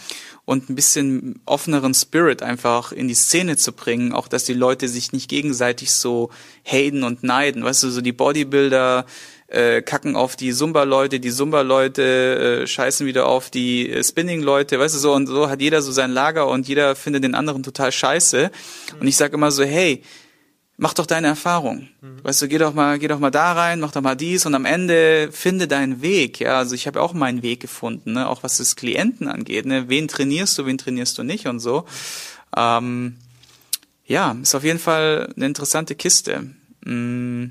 und 0.45 0.69
ein 0.69 0.75
bisschen 0.75 1.41
offeneren 1.47 1.95
Spirit 1.95 2.43
einfach 2.43 2.93
in 2.93 3.09
die 3.09 3.15
Szene 3.15 3.57
zu 3.57 3.73
bringen, 3.73 4.13
auch 4.13 4.29
dass 4.29 4.45
die 4.45 4.53
Leute 4.53 4.89
sich 4.89 5.13
nicht 5.13 5.31
gegenseitig 5.31 5.93
so 5.93 6.29
haten 6.65 7.05
und 7.05 7.23
neiden. 7.23 7.65
Weißt 7.65 7.83
du, 7.83 7.91
so 7.91 8.03
die 8.03 8.13
Bodybuilder 8.13 9.07
äh, 9.47 9.81
kacken 9.81 10.15
auf 10.15 10.37
die 10.37 10.53
Zumba-Leute, 10.53 11.21
die 11.21 11.31
Zumba-Leute 11.31 12.63
äh, 12.63 12.67
scheißen 12.67 13.07
wieder 13.07 13.27
auf 13.27 13.49
die 13.49 13.91
äh, 13.91 14.05
Spinning-Leute, 14.05 14.79
weißt 14.79 14.95
du 14.95 14.99
so, 14.99 15.15
und 15.15 15.27
so 15.27 15.49
hat 15.49 15.61
jeder 15.63 15.83
so 15.83 15.93
sein 15.93 16.11
Lager 16.11 16.49
und 16.49 16.69
jeder 16.69 16.97
findet 16.97 17.25
den 17.25 17.35
anderen 17.35 17.63
total 17.63 17.93
scheiße. 17.93 18.51
Und 19.01 19.07
ich 19.07 19.17
sage 19.17 19.35
immer 19.35 19.53
so, 19.53 19.63
hey, 19.63 20.03
mach 20.81 20.95
doch 20.95 21.05
deine 21.05 21.27
Erfahrung. 21.27 21.89
Mhm. 22.01 22.25
Weißt 22.25 22.41
du, 22.41 22.49
geh 22.49 22.57
doch 22.57 22.73
mal, 22.73 22.99
geh 22.99 23.07
doch 23.07 23.19
mal 23.19 23.31
da 23.31 23.53
rein, 23.53 23.81
mach 23.81 23.93
doch 23.93 24.01
mal 24.01 24.15
dies 24.15 24.47
und 24.47 24.55
am 24.55 24.65
Ende 24.65 25.29
finde 25.31 25.69
deinen 25.69 26.01
Weg. 26.01 26.41
Ja, 26.41 26.57
also 26.57 26.75
ich 26.75 26.87
habe 26.87 27.03
auch 27.03 27.13
meinen 27.13 27.43
Weg 27.43 27.61
gefunden, 27.61 28.15
ne? 28.15 28.27
auch 28.27 28.43
was 28.43 28.57
das 28.57 28.77
Klienten 28.77 29.29
angeht. 29.29 29.67
Ne? 29.67 29.91
Wen 29.91 30.09
trainierst 30.09 30.57
du, 30.57 30.65
wen 30.65 30.79
trainierst 30.79 31.19
du 31.19 31.23
nicht 31.23 31.47
und 31.47 31.61
so. 31.61 31.85
Ähm, 32.57 33.19
ja, 34.07 34.35
ist 34.43 34.55
auf 34.55 34.65
jeden 34.65 34.79
Fall 34.79 35.31
eine 35.37 35.45
interessante 35.47 35.95
Kiste. 35.95 36.47
Mm. 36.85 37.49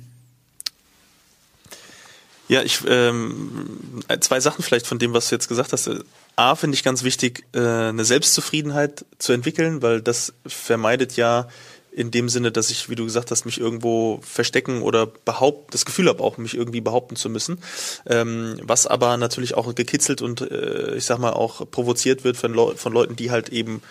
Ja, 2.47 2.63
ich 2.63 2.79
ähm, 2.87 4.01
zwei 4.21 4.39
Sachen 4.39 4.63
vielleicht 4.63 4.87
von 4.87 4.97
dem, 4.97 5.13
was 5.13 5.29
du 5.29 5.35
jetzt 5.35 5.47
gesagt 5.47 5.71
hast. 5.71 5.87
A 6.35 6.55
finde 6.55 6.73
ich 6.73 6.83
ganz 6.83 7.03
wichtig, 7.03 7.45
äh, 7.53 7.59
eine 7.59 8.05
Selbstzufriedenheit 8.05 9.05
zu 9.19 9.33
entwickeln, 9.33 9.83
weil 9.83 10.01
das 10.01 10.33
vermeidet 10.47 11.15
ja 11.15 11.47
in 11.91 12.11
dem 12.11 12.29
Sinne, 12.29 12.51
dass 12.51 12.69
ich, 12.69 12.89
wie 12.89 12.95
du 12.95 13.05
gesagt 13.05 13.31
hast, 13.31 13.45
mich 13.45 13.59
irgendwo 13.59 14.19
verstecken 14.21 14.81
oder 14.81 15.07
behaupten, 15.07 15.71
das 15.71 15.85
Gefühl 15.85 16.07
habe 16.07 16.23
auch, 16.23 16.37
mich 16.37 16.55
irgendwie 16.55 16.81
behaupten 16.81 17.15
zu 17.15 17.29
müssen. 17.29 17.59
Ähm, 18.05 18.59
was 18.63 18.87
aber 18.87 19.17
natürlich 19.17 19.55
auch 19.55 19.73
gekitzelt 19.73 20.21
und 20.21 20.41
äh, 20.41 20.95
ich 20.95 21.05
sag 21.05 21.19
mal 21.19 21.33
auch 21.33 21.69
provoziert 21.69 22.23
wird 22.23 22.37
von, 22.37 22.53
Leu 22.53 22.75
von 22.75 22.93
Leuten, 22.93 23.15
die 23.15 23.31
halt 23.31 23.49
eben 23.49 23.81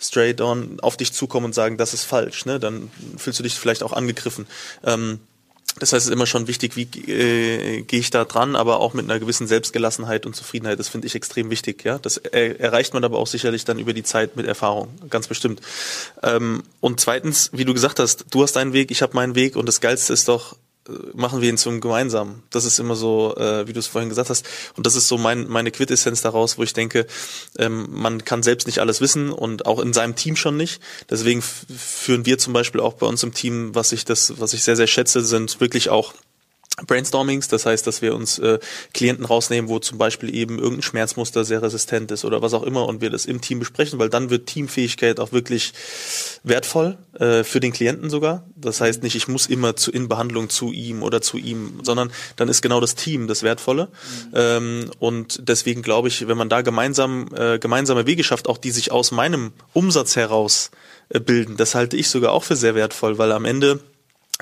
straight 0.00 0.40
on 0.40 0.80
auf 0.80 0.96
dich 0.96 1.12
zukommen 1.12 1.46
und 1.46 1.54
sagen, 1.54 1.76
das 1.76 1.94
ist 1.94 2.04
falsch. 2.04 2.44
Ne? 2.46 2.58
Dann 2.58 2.90
fühlst 3.16 3.38
du 3.38 3.42
dich 3.42 3.54
vielleicht 3.54 3.82
auch 3.82 3.92
angegriffen. 3.92 4.46
Ähm, 4.84 5.20
das 5.80 5.92
heißt, 5.92 6.04
es 6.04 6.06
ist 6.06 6.12
immer 6.12 6.26
schon 6.26 6.46
wichtig, 6.46 6.76
wie 6.76 6.82
äh, 7.10 7.82
gehe 7.82 7.98
ich 7.98 8.10
da 8.10 8.24
dran, 8.24 8.54
aber 8.54 8.78
auch 8.78 8.94
mit 8.94 9.04
einer 9.04 9.18
gewissen 9.18 9.48
Selbstgelassenheit 9.48 10.24
und 10.24 10.36
Zufriedenheit. 10.36 10.78
Das 10.78 10.88
finde 10.88 11.06
ich 11.06 11.14
extrem 11.16 11.50
wichtig. 11.50 11.84
Ja, 11.84 11.98
das 11.98 12.16
er, 12.16 12.60
erreicht 12.60 12.94
man 12.94 13.02
aber 13.02 13.18
auch 13.18 13.26
sicherlich 13.26 13.64
dann 13.64 13.78
über 13.78 13.92
die 13.92 14.04
Zeit 14.04 14.36
mit 14.36 14.46
Erfahrung, 14.46 14.88
ganz 15.10 15.26
bestimmt. 15.26 15.60
Ähm, 16.22 16.62
und 16.80 17.00
zweitens, 17.00 17.50
wie 17.52 17.64
du 17.64 17.74
gesagt 17.74 17.98
hast, 17.98 18.26
du 18.30 18.42
hast 18.42 18.52
deinen 18.52 18.72
Weg, 18.72 18.90
ich 18.92 19.02
habe 19.02 19.14
meinen 19.14 19.34
Weg 19.34 19.56
und 19.56 19.66
das 19.66 19.80
Geilste 19.80 20.12
ist 20.12 20.28
doch, 20.28 20.56
machen 21.14 21.40
wir 21.40 21.48
ihn 21.48 21.56
zum 21.56 21.80
gemeinsamen. 21.80 22.42
Das 22.50 22.64
ist 22.64 22.78
immer 22.78 22.94
so, 22.94 23.34
äh, 23.36 23.66
wie 23.66 23.72
du 23.72 23.78
es 23.78 23.86
vorhin 23.86 24.08
gesagt 24.08 24.30
hast. 24.30 24.44
Und 24.76 24.86
das 24.86 24.96
ist 24.96 25.08
so 25.08 25.16
mein, 25.16 25.48
meine 25.48 25.70
Quintessenz 25.70 26.20
daraus, 26.20 26.58
wo 26.58 26.62
ich 26.62 26.74
denke, 26.74 27.06
ähm, 27.58 27.86
man 27.90 28.24
kann 28.24 28.42
selbst 28.42 28.66
nicht 28.66 28.80
alles 28.80 29.00
wissen 29.00 29.30
und 29.30 29.66
auch 29.66 29.78
in 29.80 29.92
seinem 29.92 30.14
Team 30.14 30.36
schon 30.36 30.56
nicht. 30.56 30.80
Deswegen 31.08 31.42
führen 31.42 32.26
wir 32.26 32.38
zum 32.38 32.52
Beispiel 32.52 32.80
auch 32.80 32.94
bei 32.94 33.06
uns 33.06 33.22
im 33.22 33.32
Team, 33.32 33.74
was 33.74 33.92
ich 33.92 34.04
das, 34.04 34.38
was 34.38 34.52
ich 34.52 34.62
sehr, 34.62 34.76
sehr 34.76 34.86
schätze, 34.86 35.24
sind 35.24 35.60
wirklich 35.60 35.88
auch 35.88 36.12
Brainstormings, 36.86 37.46
das 37.46 37.66
heißt, 37.66 37.86
dass 37.86 38.02
wir 38.02 38.16
uns 38.16 38.40
äh, 38.40 38.58
Klienten 38.92 39.24
rausnehmen, 39.24 39.70
wo 39.70 39.78
zum 39.78 39.96
Beispiel 39.96 40.34
eben 40.34 40.58
irgendein 40.58 40.82
Schmerzmuster 40.82 41.44
sehr 41.44 41.62
resistent 41.62 42.10
ist 42.10 42.24
oder 42.24 42.42
was 42.42 42.52
auch 42.52 42.64
immer 42.64 42.86
und 42.86 43.00
wir 43.00 43.10
das 43.10 43.26
im 43.26 43.40
Team 43.40 43.60
besprechen, 43.60 44.00
weil 44.00 44.08
dann 44.08 44.28
wird 44.28 44.46
Teamfähigkeit 44.46 45.20
auch 45.20 45.30
wirklich 45.30 45.72
wertvoll 46.42 46.98
äh, 47.14 47.44
für 47.44 47.60
den 47.60 47.72
Klienten 47.72 48.10
sogar. 48.10 48.44
Das 48.56 48.80
heißt 48.80 49.04
nicht, 49.04 49.14
ich 49.14 49.28
muss 49.28 49.46
immer 49.46 49.76
zu, 49.76 49.92
in 49.92 50.08
Behandlung 50.08 50.48
zu 50.48 50.72
ihm 50.72 51.04
oder 51.04 51.22
zu 51.22 51.38
ihm, 51.38 51.78
sondern 51.84 52.10
dann 52.34 52.48
ist 52.48 52.60
genau 52.60 52.80
das 52.80 52.96
Team 52.96 53.28
das 53.28 53.44
Wertvolle. 53.44 53.84
Mhm. 53.84 54.32
Ähm, 54.34 54.90
und 54.98 55.48
deswegen 55.48 55.82
glaube 55.82 56.08
ich, 56.08 56.26
wenn 56.26 56.36
man 56.36 56.48
da 56.48 56.62
gemeinsam 56.62 57.28
äh, 57.36 57.60
gemeinsame 57.60 58.06
Wege 58.06 58.24
schafft, 58.24 58.48
auch 58.48 58.58
die 58.58 58.72
sich 58.72 58.90
aus 58.90 59.12
meinem 59.12 59.52
Umsatz 59.74 60.16
heraus 60.16 60.72
äh, 61.08 61.20
bilden, 61.20 61.56
das 61.56 61.76
halte 61.76 61.96
ich 61.96 62.08
sogar 62.08 62.32
auch 62.32 62.42
für 62.42 62.56
sehr 62.56 62.74
wertvoll, 62.74 63.16
weil 63.16 63.30
am 63.30 63.44
Ende 63.44 63.78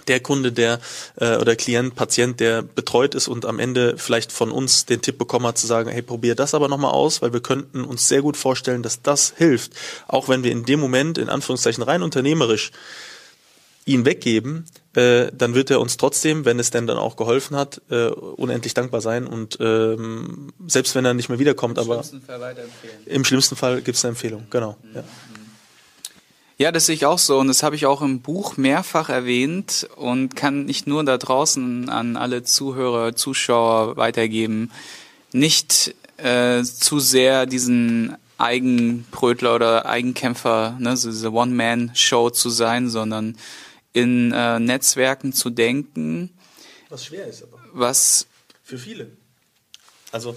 der 0.07 0.21
Kunde, 0.21 0.53
der 0.53 0.81
äh, 1.17 1.37
oder 1.37 1.57
Klient, 1.57 1.95
Patient, 1.95 2.41
der 2.41 2.63
betreut 2.63 3.15
ist 3.15 3.29
und 3.29 3.45
am 3.45 3.59
Ende 3.59 3.97
vielleicht 3.99 4.33
von 4.33 4.51
uns 4.51 4.87
den 4.87 5.03
Tipp 5.03 5.19
bekommen 5.19 5.47
hat 5.47 5.59
zu 5.59 5.67
sagen, 5.67 5.91
hey, 5.91 6.03
probier 6.03 6.35
das 6.35 6.55
aber 6.55 6.69
nochmal 6.69 6.93
aus, 6.93 7.23
weil 7.23 7.33
wir 7.33 7.41
könnten 7.41 7.85
uns 7.85 8.09
sehr 8.09 8.23
gut 8.23 8.37
vorstellen, 8.37 8.83
dass 8.83 9.03
das 9.03 9.35
hilft. 9.37 9.73
Auch 10.09 10.29
wenn 10.29 10.45
wir 10.45 10.51
in 10.51 10.65
dem 10.65 10.81
Moment, 10.81 11.19
in 11.19 11.29
Anführungszeichen 11.29 11.83
rein 11.83 12.03
unternehmerisch, 12.03 12.73
ihn 13.85 14.05
weggeben, 14.05 14.67
äh, 14.95 15.31
dann 15.33 15.55
wird 15.55 15.71
er 15.71 15.81
uns 15.81 15.97
trotzdem, 15.97 16.45
wenn 16.45 16.61
es 16.61 16.71
denn 16.71 16.87
dann 16.87 16.99
auch 16.99 17.17
geholfen 17.17 17.57
hat, 17.57 17.81
äh, 17.91 18.07
unendlich 18.07 18.75
dankbar 18.75 19.01
sein 19.01 19.27
und 19.27 19.59
ähm, 19.61 20.53
selbst 20.69 20.95
wenn 20.95 21.05
er 21.05 21.15
nicht 21.15 21.29
mehr 21.29 21.41
wiederkommt, 21.41 21.79
Im 21.79 21.85
aber 21.85 22.05
schlimmsten 22.05 22.21
Fall 22.21 22.57
im 23.07 23.25
schlimmsten 23.25 23.57
Fall 23.57 23.83
gibt 23.83 23.99
es 23.99 24.05
eine 24.05 24.11
Empfehlung, 24.11 24.47
genau. 24.51 24.77
Mhm. 24.83 24.97
Ja. 24.97 25.05
Ja, 26.63 26.71
das 26.71 26.87
sehe 26.87 26.95
ich 26.95 27.07
auch 27.07 27.19
so 27.19 27.41
und 27.41 27.49
das 27.49 27.65
habe 27.65 27.75
ich 27.75 27.87
auch 27.87 28.03
im 28.03 28.21
Buch 28.21 28.57
mehrfach 28.57 29.09
erwähnt 29.09 29.89
und 29.97 30.37
kann 30.37 30.65
nicht 30.65 30.87
nur 30.87 31.03
da 31.03 31.19
draußen 31.19 31.89
an 31.89 32.17
alle 32.17 32.45
Zuhörer, 32.45 33.17
Zuschauer 33.17 33.97
weitergeben, 33.97 34.71
nicht 35.33 35.93
äh, 36.19 36.63
zu 36.63 37.01
sehr 37.01 37.47
diesen 37.47 38.17
Eigenbrötler 38.39 39.57
oder 39.57 39.87
Eigenkämpfer, 39.87 40.77
ne, 40.79 40.97
so 40.97 41.11
diese 41.11 41.33
One-Man-Show 41.33 42.31
zu 42.31 42.49
sein, 42.49 42.89
sondern 42.89 43.37
in 43.93 44.31
äh, 44.31 44.61
Netzwerken 44.61 45.33
zu 45.33 45.51
denken. 45.51 46.31
Was 46.91 47.07
schwer 47.07 47.27
ist 47.27 47.43
aber. 47.43 47.59
Was 47.73 48.29
für 48.63 48.79
viele. 48.79 49.11
Also, 50.13 50.37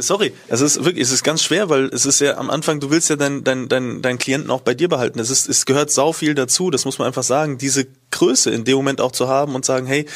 sorry, 0.00 0.32
es 0.48 0.62
ist 0.62 0.82
wirklich, 0.82 1.02
es 1.02 1.12
ist 1.12 1.22
ganz 1.22 1.42
schwer, 1.42 1.68
weil 1.68 1.84
es 1.92 2.06
ist 2.06 2.20
ja 2.20 2.38
am 2.38 2.48
Anfang, 2.48 2.80
du 2.80 2.90
willst 2.90 3.10
ja 3.10 3.16
deinen 3.16 3.44
dein, 3.44 3.68
dein, 3.68 4.00
dein 4.00 4.18
Klienten 4.18 4.50
auch 4.50 4.62
bei 4.62 4.72
dir 4.72 4.88
behalten. 4.88 5.18
Es 5.20 5.28
ist, 5.28 5.46
es 5.46 5.66
gehört 5.66 5.90
sau 5.90 6.14
viel 6.14 6.34
dazu, 6.34 6.70
das 6.70 6.86
muss 6.86 6.98
man 6.98 7.06
einfach 7.06 7.22
sagen, 7.22 7.58
diese 7.58 7.86
Größe 8.10 8.50
in 8.50 8.64
dem 8.64 8.76
Moment 8.76 9.02
auch 9.02 9.12
zu 9.12 9.28
haben 9.28 9.54
und 9.54 9.66
sagen, 9.66 9.86
hey, 9.86 10.06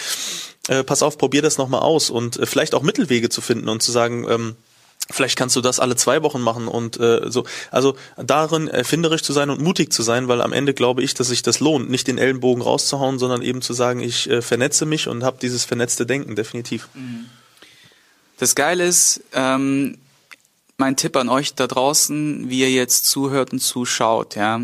äh, 0.69 0.83
pass 0.85 1.03
auf, 1.03 1.19
probier 1.19 1.43
das 1.43 1.59
nochmal 1.59 1.81
aus 1.81 2.09
und 2.09 2.39
äh, 2.39 2.47
vielleicht 2.47 2.75
auch 2.75 2.83
Mittelwege 2.83 3.29
zu 3.29 3.43
finden 3.43 3.69
und 3.69 3.83
zu 3.83 3.93
sagen, 3.93 4.27
ähm, 4.29 4.57
Vielleicht 5.11 5.39
kannst 5.39 5.57
du 5.57 5.63
das 5.63 5.81
alle 5.81 5.97
zwei 5.97 6.23
Wochen 6.23 6.43
machen 6.43 6.69
und 6.69 7.01
äh, 7.01 7.31
so. 7.31 7.45
Also 7.71 7.97
darin 8.19 8.69
erfinderisch 8.69 9.23
zu 9.23 9.33
sein 9.33 9.49
und 9.49 9.59
mutig 9.59 9.91
zu 9.91 10.03
sein, 10.03 10.29
weil 10.29 10.43
am 10.43 10.53
Ende 10.53 10.75
glaube 10.75 11.03
ich, 11.03 11.15
dass 11.15 11.29
sich 11.29 11.41
das 11.43 11.61
lohnt, 11.61 11.89
nicht 11.89 12.09
den 12.09 12.19
Ellenbogen 12.19 12.63
rauszuhauen, 12.63 13.19
sondern 13.19 13.41
eben 13.41 13.63
zu 13.63 13.73
sagen, 13.73 14.01
ich 14.01 14.29
äh, 14.29 14.43
vernetze 14.43 14.85
mich 14.85 15.09
und 15.09 15.25
habe 15.25 15.39
dieses 15.41 15.65
vernetzte 15.65 16.05
Denken, 16.05 16.37
definitiv. 16.37 16.89
Mhm. 16.93 17.25
Das 18.39 18.55
Geile 18.55 18.87
ist, 18.87 19.21
ähm, 19.33 19.99
mein 20.77 20.97
Tipp 20.97 21.17
an 21.17 21.29
euch 21.29 21.55
da 21.55 21.67
draußen, 21.67 22.49
wie 22.49 22.61
ihr 22.61 22.71
jetzt 22.71 23.07
zuhört 23.07 23.53
und 23.53 23.59
zuschaut, 23.59 24.37
ja, 24.37 24.61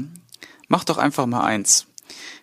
macht 0.68 0.88
doch 0.88 0.98
einfach 0.98 1.26
mal 1.26 1.42
eins. 1.42 1.86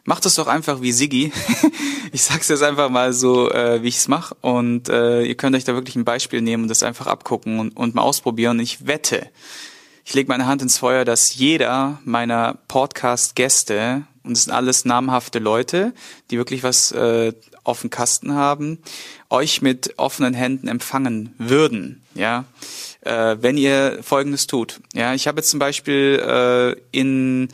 Macht 0.04 0.26
es 0.26 0.36
doch 0.36 0.48
einfach 0.48 0.82
wie 0.82 0.92
Siggi. 0.92 1.32
ich 2.12 2.24
sag's 2.24 2.50
jetzt 2.50 2.64
einfach 2.64 2.90
mal 2.90 3.14
so, 3.14 3.50
äh, 3.50 3.82
wie 3.82 3.88
ich's 3.88 4.10
mache. 4.10 4.36
Und 4.42 4.90
äh, 4.90 5.24
ihr 5.24 5.36
könnt 5.36 5.56
euch 5.56 5.64
da 5.64 5.74
wirklich 5.74 5.96
ein 5.96 6.04
Beispiel 6.04 6.42
nehmen 6.42 6.64
und 6.64 6.70
das 6.70 6.84
einfach 6.84 7.08
abgucken 7.08 7.60
und, 7.60 7.78
und 7.78 7.96
mal 7.96 8.02
ausprobieren. 8.02 8.60
Ich 8.60 8.86
wette, 8.86 9.30
ich 10.04 10.14
lege 10.14 10.28
meine 10.28 10.48
Hand 10.48 10.62
ins 10.62 10.78
Feuer, 10.80 11.06
dass 11.06 11.36
jeder 11.36 12.00
meiner 12.04 12.58
Podcast-Gäste, 12.68 14.04
und 14.24 14.34
es 14.34 14.46
sind 14.46 14.54
alles 14.54 14.86
namhafte 14.86 15.40
Leute, 15.40 15.94
die 16.30 16.38
wirklich 16.38 16.64
was 16.64 16.92
äh, 16.92 17.34
auf 17.64 17.82
dem 17.82 17.90
Kasten 17.90 18.34
haben, 18.34 18.80
euch 19.30 19.62
mit 19.62 19.98
offenen 19.98 20.34
Händen 20.34 20.68
empfangen 20.68 21.34
würden, 21.38 22.02
ja, 22.16 22.46
äh, 23.02 23.38
wenn 23.40 23.58
ihr 23.58 24.00
Folgendes 24.02 24.48
tut. 24.48 24.82
Ja, 24.94 25.14
ich 25.14 25.28
habe 25.28 25.40
jetzt 25.40 25.50
zum 25.50 25.60
Beispiel 25.60 26.22
äh, 26.26 26.98
in 26.98 27.50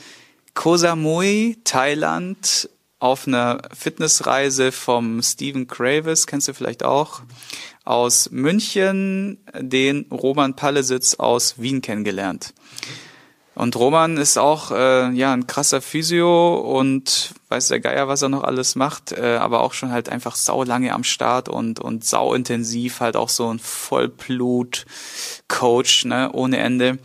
Koh 0.53 0.77
Samui, 0.77 1.57
Thailand, 1.63 2.69
auf 2.99 3.27
einer 3.27 3.61
Fitnessreise 3.77 4.71
vom 4.71 5.21
Stephen 5.21 5.67
Kravis, 5.67 6.25
kennst 6.25 6.47
du 6.47 6.53
vielleicht 6.53 6.83
auch, 6.83 7.21
aus 7.83 8.31
München, 8.31 9.37
den 9.53 10.07
Roman 10.11 10.55
Pallesitz 10.55 11.15
aus 11.15 11.61
Wien 11.61 11.81
kennengelernt. 11.81 12.53
Und 13.57 13.75
Roman 13.75 14.17
ist 14.17 14.37
auch 14.37 14.69
äh, 14.69 15.09
ja 15.13 15.33
ein 15.33 15.47
krasser 15.47 15.81
Physio 15.81 16.57
und 16.57 17.33
weiß 17.49 17.69
der 17.69 17.79
Geier, 17.79 18.07
was 18.07 18.21
er 18.21 18.29
noch 18.29 18.43
alles 18.43 18.75
macht, 18.75 19.13
äh, 19.13 19.37
aber 19.37 19.61
auch 19.61 19.73
schon 19.73 19.89
halt 19.89 20.09
einfach 20.09 20.35
sau 20.35 20.63
lange 20.63 20.93
am 20.93 21.03
Start 21.03 21.49
und 21.49 21.79
und 21.79 22.05
sau 22.05 22.35
intensiv 22.35 22.99
halt 22.99 23.15
auch 23.15 23.29
so 23.29 23.51
ein 23.51 23.57
Vollblut 23.57 24.85
Coach, 25.47 26.05
ne, 26.05 26.31
ohne 26.33 26.57
Ende. 26.57 26.99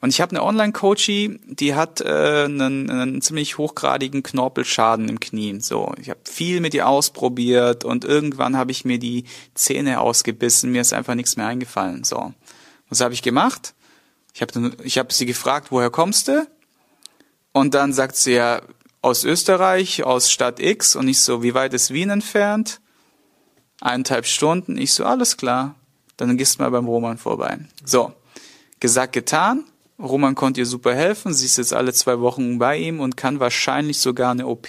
Und 0.00 0.08
ich 0.08 0.22
habe 0.22 0.30
eine 0.30 0.44
Online-Coachie, 0.44 1.40
die 1.44 1.74
hat 1.74 2.00
äh, 2.00 2.44
einen, 2.44 2.88
einen 2.88 3.20
ziemlich 3.20 3.58
hochgradigen 3.58 4.22
Knorpelschaden 4.22 5.10
im 5.10 5.20
Knie. 5.20 5.60
So, 5.60 5.92
ich 6.00 6.08
habe 6.08 6.20
viel 6.24 6.60
mit 6.60 6.72
ihr 6.72 6.88
ausprobiert 6.88 7.84
und 7.84 8.06
irgendwann 8.06 8.56
habe 8.56 8.70
ich 8.70 8.86
mir 8.86 8.98
die 8.98 9.24
Zähne 9.52 10.00
ausgebissen. 10.00 10.72
Mir 10.72 10.80
ist 10.80 10.94
einfach 10.94 11.16
nichts 11.16 11.36
mehr 11.36 11.48
eingefallen. 11.48 12.04
So, 12.04 12.32
was 12.88 13.02
habe 13.02 13.12
ich 13.12 13.20
gemacht? 13.20 13.74
Ich 14.38 14.42
habe 14.42 14.72
ich 14.84 14.98
hab 14.98 15.12
sie 15.12 15.26
gefragt, 15.26 15.72
woher 15.72 15.90
kommst 15.90 16.28
du? 16.28 16.46
Und 17.50 17.74
dann 17.74 17.92
sagt 17.92 18.14
sie 18.14 18.34
ja, 18.34 18.62
aus 19.02 19.24
Österreich, 19.24 20.04
aus 20.04 20.30
Stadt 20.30 20.60
X. 20.60 20.94
Und 20.94 21.08
ich 21.08 21.20
so, 21.20 21.42
wie 21.42 21.54
weit 21.54 21.74
ist 21.74 21.92
Wien 21.92 22.10
entfernt? 22.10 22.80
Eineinhalb 23.80 24.26
Stunden. 24.26 24.78
Ich 24.78 24.94
so, 24.94 25.04
alles 25.04 25.36
klar. 25.38 25.74
Dann 26.16 26.36
gehst 26.36 26.58
du 26.58 26.62
mal 26.62 26.70
beim 26.70 26.86
Roman 26.86 27.18
vorbei. 27.18 27.58
So, 27.84 28.12
gesagt, 28.78 29.12
getan. 29.12 29.64
Roman 29.98 30.36
konnte 30.36 30.60
ihr 30.60 30.66
super 30.66 30.94
helfen. 30.94 31.34
Sie 31.34 31.46
ist 31.46 31.58
jetzt 31.58 31.74
alle 31.74 31.92
zwei 31.92 32.20
Wochen 32.20 32.60
bei 32.60 32.76
ihm 32.76 33.00
und 33.00 33.16
kann 33.16 33.40
wahrscheinlich 33.40 33.98
sogar 33.98 34.30
eine 34.30 34.46
OP 34.46 34.68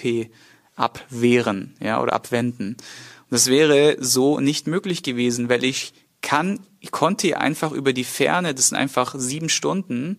abwehren, 0.74 1.76
ja, 1.78 2.02
oder 2.02 2.14
abwenden. 2.14 2.70
Und 2.70 3.30
das 3.30 3.46
wäre 3.46 3.98
so 4.00 4.40
nicht 4.40 4.66
möglich 4.66 5.04
gewesen, 5.04 5.48
weil 5.48 5.62
ich 5.62 5.92
kann, 6.22 6.60
ich 6.80 6.90
konnte 6.90 7.26
ihr 7.26 7.40
einfach 7.40 7.72
über 7.72 7.92
die 7.92 8.04
Ferne, 8.04 8.54
das 8.54 8.68
sind 8.68 8.78
einfach 8.78 9.14
sieben 9.16 9.48
Stunden, 9.48 10.18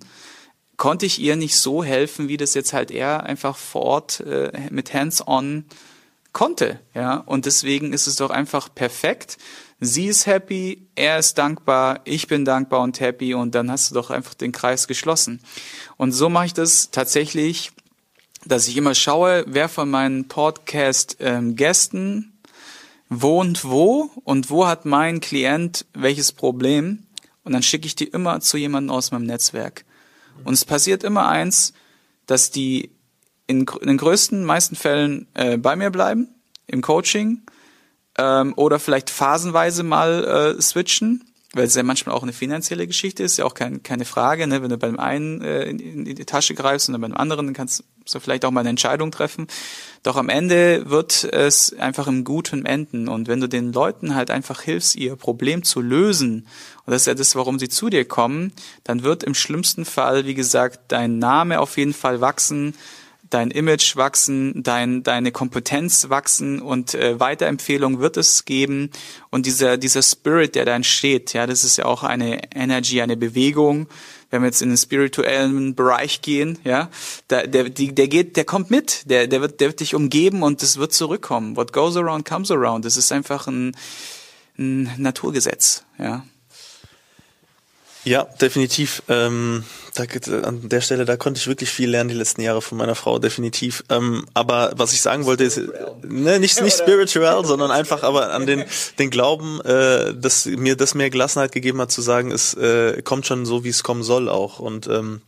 konnte 0.77 1.05
ich 1.05 1.19
ihr 1.19 1.35
nicht 1.35 1.57
so 1.57 1.83
helfen, 1.83 2.27
wie 2.27 2.37
das 2.37 2.53
jetzt 2.53 2.73
halt 2.73 2.91
er 2.91 3.23
einfach 3.23 3.57
vor 3.57 3.83
Ort 3.83 4.19
äh, 4.21 4.51
mit 4.71 4.93
Hands-on 4.93 5.65
konnte, 6.33 6.79
ja. 6.93 7.17
Und 7.17 7.45
deswegen 7.45 7.93
ist 7.93 8.07
es 8.07 8.15
doch 8.15 8.29
einfach 8.29 8.73
perfekt. 8.73 9.37
Sie 9.79 10.05
ist 10.07 10.27
happy, 10.27 10.87
er 10.95 11.19
ist 11.19 11.37
dankbar, 11.37 12.01
ich 12.05 12.27
bin 12.27 12.45
dankbar 12.45 12.81
und 12.81 12.99
happy 12.99 13.33
und 13.33 13.55
dann 13.55 13.71
hast 13.71 13.89
du 13.89 13.95
doch 13.95 14.11
einfach 14.11 14.33
den 14.33 14.51
Kreis 14.51 14.87
geschlossen. 14.87 15.41
Und 15.97 16.11
so 16.11 16.29
mache 16.29 16.47
ich 16.47 16.53
das 16.53 16.91
tatsächlich, 16.91 17.71
dass 18.45 18.67
ich 18.67 18.77
immer 18.77 18.95
schaue, 18.95 19.43
wer 19.47 19.69
von 19.69 19.89
meinen 19.89 20.27
Podcast-Gästen 20.27 21.97
ähm, 22.07 22.30
wohnt 23.13 23.65
wo 23.65 24.09
und 24.23 24.49
wo 24.49 24.65
hat 24.65 24.85
mein 24.85 25.19
Klient 25.19 25.85
welches 25.93 26.31
Problem 26.31 27.07
und 27.43 27.51
dann 27.51 27.61
schicke 27.61 27.85
ich 27.85 27.95
die 27.95 28.05
immer 28.05 28.39
zu 28.39 28.57
jemandem 28.57 28.95
aus 28.95 29.11
meinem 29.11 29.25
Netzwerk. 29.25 29.83
Und 30.45 30.53
es 30.53 30.63
passiert 30.63 31.03
immer 31.03 31.27
eins, 31.27 31.73
dass 32.25 32.51
die 32.51 32.91
in, 33.47 33.65
in 33.81 33.87
den 33.87 33.97
größten, 33.97 34.45
meisten 34.45 34.77
Fällen 34.77 35.27
äh, 35.33 35.57
bei 35.57 35.75
mir 35.75 35.89
bleiben, 35.89 36.29
im 36.67 36.81
Coaching, 36.81 37.41
ähm, 38.17 38.53
oder 38.55 38.79
vielleicht 38.79 39.09
phasenweise 39.09 39.83
mal 39.83 40.55
äh, 40.57 40.61
switchen 40.61 41.25
weil 41.53 41.65
es 41.65 41.75
ja 41.75 41.83
manchmal 41.83 42.15
auch 42.15 42.23
eine 42.23 42.33
finanzielle 42.33 42.87
Geschichte 42.87 43.23
ist, 43.23 43.37
ja 43.37 43.45
auch 43.45 43.53
kein, 43.53 43.83
keine 43.83 44.05
Frage, 44.05 44.47
ne? 44.47 44.61
wenn 44.61 44.69
du 44.69 44.77
beim 44.77 44.97
einen 44.97 45.41
äh, 45.41 45.63
in, 45.63 45.79
in, 45.79 46.05
die 46.05 46.25
Tasche 46.25 46.55
greifst 46.55 46.87
und 46.87 46.93
dann 46.93 47.01
beim 47.01 47.13
anderen, 47.13 47.47
dann 47.47 47.53
kannst 47.53 47.83
du 48.11 48.19
vielleicht 48.19 48.45
auch 48.45 48.51
mal 48.51 48.61
eine 48.61 48.69
Entscheidung 48.69 49.11
treffen. 49.11 49.47
Doch 50.03 50.15
am 50.15 50.29
Ende 50.29 50.89
wird 50.89 51.23
es 51.23 51.73
einfach 51.73 52.07
im 52.07 52.23
Guten 52.23 52.65
enden 52.65 53.07
und 53.07 53.27
wenn 53.27 53.39
du 53.39 53.47
den 53.47 53.71
Leuten 53.73 54.15
halt 54.15 54.31
einfach 54.31 54.61
hilfst, 54.61 54.95
ihr 54.95 55.15
Problem 55.15 55.63
zu 55.63 55.81
lösen, 55.81 56.47
und 56.85 56.91
das 56.91 57.03
ist 57.03 57.07
ja 57.07 57.13
das, 57.13 57.35
warum 57.35 57.59
sie 57.59 57.69
zu 57.69 57.89
dir 57.89 58.05
kommen, 58.05 58.53
dann 58.83 59.03
wird 59.03 59.23
im 59.23 59.35
schlimmsten 59.35 59.85
Fall, 59.85 60.25
wie 60.25 60.33
gesagt, 60.33 60.79
dein 60.89 61.19
Name 61.19 61.59
auf 61.59 61.77
jeden 61.77 61.93
Fall 61.93 62.21
wachsen, 62.21 62.73
dein 63.31 63.49
Image 63.49 63.95
wachsen, 63.95 64.61
dein, 64.61 65.03
deine 65.03 65.31
Kompetenz 65.31 66.09
wachsen 66.09 66.61
und 66.61 66.93
äh, 66.93 67.19
Weiterempfehlung 67.19 67.99
wird 67.99 68.17
es 68.17 68.45
geben. 68.45 68.91
Und 69.29 69.45
dieser, 69.45 69.77
dieser 69.77 70.03
Spirit, 70.03 70.55
der 70.55 70.65
da 70.65 70.75
entsteht, 70.75 71.33
ja, 71.33 71.47
das 71.47 71.63
ist 71.63 71.77
ja 71.77 71.85
auch 71.85 72.03
eine 72.03 72.53
Energy, 72.53 73.01
eine 73.01 73.17
Bewegung. 73.17 73.87
Wenn 74.31 74.41
wir 74.41 74.47
jetzt 74.47 74.61
in 74.61 74.69
den 74.69 74.77
spirituellen 74.77 75.75
Bereich 75.75 76.21
gehen, 76.21 76.57
ja, 76.63 76.89
der, 77.29 77.47
der, 77.47 77.69
die, 77.69 77.93
der 77.93 78.07
geht, 78.07 78.37
der 78.37 78.45
kommt 78.45 78.71
mit, 78.71 79.09
der, 79.09 79.27
der 79.27 79.41
wird, 79.41 79.59
der 79.59 79.67
wird 79.67 79.81
dich 79.81 79.93
umgeben 79.93 80.41
und 80.41 80.63
es 80.63 80.77
wird 80.77 80.93
zurückkommen. 80.93 81.55
What 81.55 81.73
goes 81.73 81.95
around 81.95 82.25
comes 82.25 82.49
around. 82.49 82.85
Das 82.85 82.97
ist 82.97 83.11
einfach 83.11 83.47
ein, 83.47 83.75
ein 84.57 84.89
Naturgesetz, 84.97 85.83
ja. 85.99 86.25
Ja, 88.03 88.23
definitiv. 88.23 89.03
Ähm, 89.09 89.63
da, 89.93 90.03
an 90.43 90.69
der 90.69 90.81
Stelle, 90.81 91.05
da 91.05 91.17
konnte 91.17 91.39
ich 91.39 91.47
wirklich 91.47 91.69
viel 91.69 91.89
lernen 91.89 92.09
die 92.09 92.15
letzten 92.15 92.41
Jahre 92.41 92.61
von 92.61 92.77
meiner 92.77 92.95
Frau, 92.95 93.19
definitiv. 93.19 93.83
Ähm, 93.89 94.25
aber 94.33 94.71
was 94.75 94.93
ich 94.93 95.01
sagen 95.01 95.25
wollte, 95.25 95.43
ist 95.43 95.61
ne, 96.03 96.39
nicht, 96.39 96.61
nicht 96.61 96.77
spiritual, 96.77 97.45
sondern 97.45 97.69
einfach 97.69 98.03
aber 98.03 98.33
an 98.33 98.47
den, 98.47 98.65
den 98.97 99.09
Glauben, 99.11 99.61
äh, 99.61 100.15
dass 100.15 100.45
mir 100.45 100.75
das 100.75 100.95
mehr 100.95 101.09
Gelassenheit 101.09 101.51
gegeben 101.51 101.79
hat, 101.79 101.91
zu 101.91 102.01
sagen, 102.01 102.31
es 102.31 102.53
äh, 102.55 103.01
kommt 103.03 103.27
schon 103.27 103.45
so, 103.45 103.63
wie 103.63 103.69
es 103.69 103.83
kommen 103.83 104.03
soll 104.03 104.29
auch. 104.29 104.59
Und 104.59 104.87
ähm, 104.87 105.21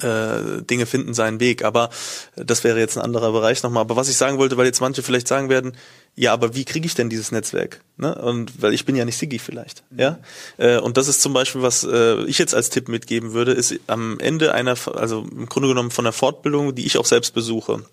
äh, 0.00 0.62
Dinge 0.62 0.86
finden 0.86 1.14
seinen 1.14 1.40
Weg. 1.40 1.64
Aber 1.64 1.90
das 2.36 2.64
wäre 2.64 2.78
jetzt 2.78 2.96
ein 2.96 3.04
anderer 3.04 3.32
Bereich 3.32 3.62
nochmal. 3.62 3.82
Aber 3.82 3.96
was 3.96 4.08
ich 4.08 4.16
sagen 4.16 4.38
wollte, 4.38 4.56
weil 4.56 4.66
jetzt 4.66 4.80
manche 4.80 5.02
vielleicht 5.02 5.28
sagen 5.28 5.48
werden, 5.48 5.72
ja, 6.14 6.32
aber 6.32 6.54
wie 6.54 6.64
kriege 6.64 6.86
ich 6.86 6.94
denn 6.94 7.10
dieses 7.10 7.30
Netzwerk? 7.30 7.82
Ne? 7.98 8.14
Und 8.14 8.62
weil 8.62 8.72
ich 8.72 8.86
bin 8.86 8.96
ja 8.96 9.04
nicht 9.04 9.18
Siggi 9.18 9.38
vielleicht, 9.38 9.84
mhm. 9.90 9.98
ja. 9.98 10.18
Äh, 10.56 10.78
und 10.78 10.96
das 10.96 11.08
ist 11.08 11.20
zum 11.20 11.34
Beispiel, 11.34 11.60
was 11.60 11.84
äh, 11.84 12.22
ich 12.24 12.38
jetzt 12.38 12.54
als 12.54 12.70
Tipp 12.70 12.88
mitgeben 12.88 13.34
würde, 13.34 13.52
ist 13.52 13.78
am 13.86 14.18
Ende 14.18 14.54
einer, 14.54 14.76
also 14.94 15.26
im 15.30 15.46
Grunde 15.46 15.68
genommen 15.68 15.90
von 15.90 16.04
der 16.04 16.12
Fortbildung, 16.12 16.74
die 16.74 16.86
ich 16.86 16.96
auch 16.96 17.04
selbst 17.04 17.34
besuche 17.34 17.84